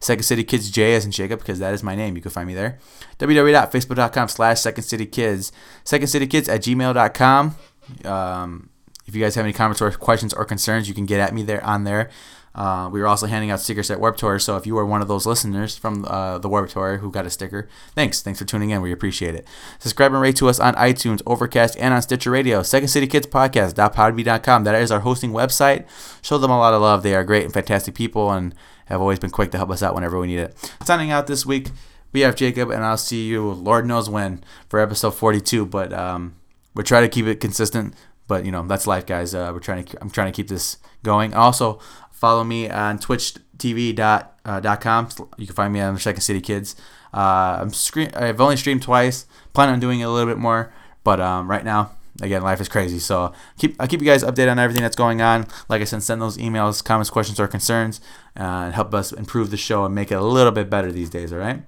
Second 0.00 0.24
City 0.24 0.44
Kids 0.44 0.70
J 0.70 0.94
as 0.94 1.04
in 1.04 1.10
Jacob 1.10 1.40
because 1.40 1.58
that 1.58 1.74
is 1.74 1.82
my 1.82 1.94
name. 1.94 2.16
You 2.16 2.22
can 2.22 2.30
find 2.30 2.46
me 2.46 2.54
there. 2.54 2.78
www.facebook.com 3.18 4.28
slash 4.28 4.60
Second 4.60 4.84
City 4.84 5.06
Kids. 5.06 5.52
Second 5.84 6.08
City 6.08 6.26
Kids 6.26 6.48
at 6.48 6.62
gmail.com. 6.62 7.56
Um, 8.04 8.70
if 9.06 9.14
you 9.14 9.22
guys 9.22 9.34
have 9.36 9.44
any 9.44 9.52
comments 9.52 9.80
or 9.80 9.90
questions 9.92 10.34
or 10.34 10.44
concerns, 10.44 10.88
you 10.88 10.94
can 10.94 11.06
get 11.06 11.20
at 11.20 11.32
me 11.32 11.42
there 11.42 11.64
on 11.64 11.84
there. 11.84 12.10
Uh, 12.58 12.88
we 12.90 13.00
were 13.00 13.06
also 13.06 13.26
handing 13.26 13.52
out 13.52 13.60
stickers 13.60 13.88
at 13.88 14.00
Warp 14.00 14.16
Tour, 14.16 14.40
so 14.40 14.56
if 14.56 14.66
you 14.66 14.76
are 14.78 14.84
one 14.84 15.00
of 15.00 15.06
those 15.06 15.26
listeners 15.26 15.78
from 15.78 16.04
uh, 16.06 16.38
the 16.38 16.48
Warp 16.48 16.68
Tour 16.68 16.96
who 16.96 17.08
got 17.08 17.24
a 17.24 17.30
sticker, 17.30 17.68
thanks. 17.94 18.20
Thanks 18.20 18.40
for 18.40 18.44
tuning 18.44 18.70
in. 18.70 18.82
We 18.82 18.90
appreciate 18.90 19.36
it. 19.36 19.46
Subscribe 19.78 20.12
and 20.12 20.20
rate 20.20 20.34
to 20.36 20.48
us 20.48 20.58
on 20.58 20.74
iTunes, 20.74 21.22
Overcast, 21.24 21.76
and 21.78 21.94
on 21.94 22.02
Stitcher 22.02 22.32
Radio. 22.32 22.64
Second 22.64 22.88
City 22.88 23.06
Kids 23.06 23.28
Podcast.podbean.com. 23.28 24.64
That 24.64 24.74
is 24.74 24.90
our 24.90 24.98
hosting 25.00 25.30
website. 25.30 25.86
Show 26.20 26.36
them 26.36 26.50
a 26.50 26.58
lot 26.58 26.74
of 26.74 26.82
love. 26.82 27.04
They 27.04 27.14
are 27.14 27.22
great 27.22 27.44
and 27.44 27.54
fantastic 27.54 27.94
people 27.94 28.32
and 28.32 28.52
have 28.86 29.00
always 29.00 29.20
been 29.20 29.30
quick 29.30 29.52
to 29.52 29.56
help 29.56 29.70
us 29.70 29.80
out 29.80 29.94
whenever 29.94 30.18
we 30.18 30.26
need 30.26 30.40
it. 30.40 30.72
Signing 30.84 31.12
out 31.12 31.28
this 31.28 31.46
week, 31.46 31.68
we 32.12 32.22
have 32.22 32.34
Jacob, 32.34 32.70
and 32.70 32.84
I'll 32.84 32.96
see 32.96 33.28
you, 33.28 33.52
Lord 33.52 33.86
knows 33.86 34.10
when, 34.10 34.42
for 34.68 34.80
episode 34.80 35.12
42. 35.12 35.64
But 35.64 35.92
um, 35.92 36.34
we're 36.74 36.82
trying 36.82 37.04
to 37.04 37.08
keep 37.08 37.26
it 37.26 37.38
consistent. 37.38 37.94
But 38.26 38.44
you 38.44 38.52
know 38.52 38.66
that's 38.66 38.86
life, 38.86 39.06
guys. 39.06 39.34
Uh, 39.34 39.50
we're 39.54 39.60
trying 39.60 39.84
to. 39.84 39.98
I'm 40.02 40.10
trying 40.10 40.30
to 40.30 40.36
keep 40.36 40.48
this 40.48 40.76
going. 41.02 41.32
Also, 41.32 41.80
Follow 42.18 42.42
me 42.44 42.68
on 42.68 42.98
twitchtv.com. 42.98 43.98
Uh, 44.44 45.24
you 45.36 45.46
can 45.46 45.54
find 45.54 45.72
me 45.72 45.80
on 45.80 45.94
the 45.94 46.00
Second 46.00 46.20
City 46.22 46.40
Kids. 46.40 46.74
Uh, 47.14 47.58
I'm 47.60 47.70
screen- 47.70 48.10
I've 48.14 48.40
only 48.40 48.56
streamed 48.56 48.82
twice. 48.82 49.26
Plan 49.52 49.68
on 49.68 49.80
doing 49.80 50.00
it 50.00 50.04
a 50.04 50.10
little 50.10 50.26
bit 50.28 50.38
more, 50.38 50.72
but 51.04 51.20
um, 51.20 51.48
right 51.48 51.64
now, 51.64 51.92
again, 52.20 52.42
life 52.42 52.60
is 52.60 52.68
crazy. 52.68 52.98
So 52.98 53.32
keep 53.56 53.76
I'll 53.80 53.86
keep 53.86 54.00
you 54.00 54.06
guys 54.06 54.24
updated 54.24 54.50
on 54.50 54.58
everything 54.58 54.82
that's 54.82 54.96
going 54.96 55.22
on. 55.22 55.46
Like 55.68 55.80
I 55.80 55.84
said, 55.84 56.02
send 56.02 56.20
those 56.20 56.36
emails, 56.38 56.82
comments, 56.84 57.08
questions, 57.10 57.38
or 57.38 57.46
concerns, 57.48 58.00
uh, 58.38 58.42
and 58.42 58.74
help 58.74 58.92
us 58.94 59.12
improve 59.12 59.50
the 59.50 59.56
show 59.56 59.84
and 59.84 59.94
make 59.94 60.10
it 60.10 60.16
a 60.16 60.22
little 60.22 60.52
bit 60.52 60.68
better 60.68 60.90
these 60.92 61.10
days. 61.10 61.32
All 61.32 61.38
right. 61.38 61.62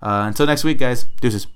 Uh, 0.00 0.24
until 0.28 0.46
next 0.46 0.62
week, 0.64 0.78
guys. 0.78 1.04
Deuces. 1.20 1.46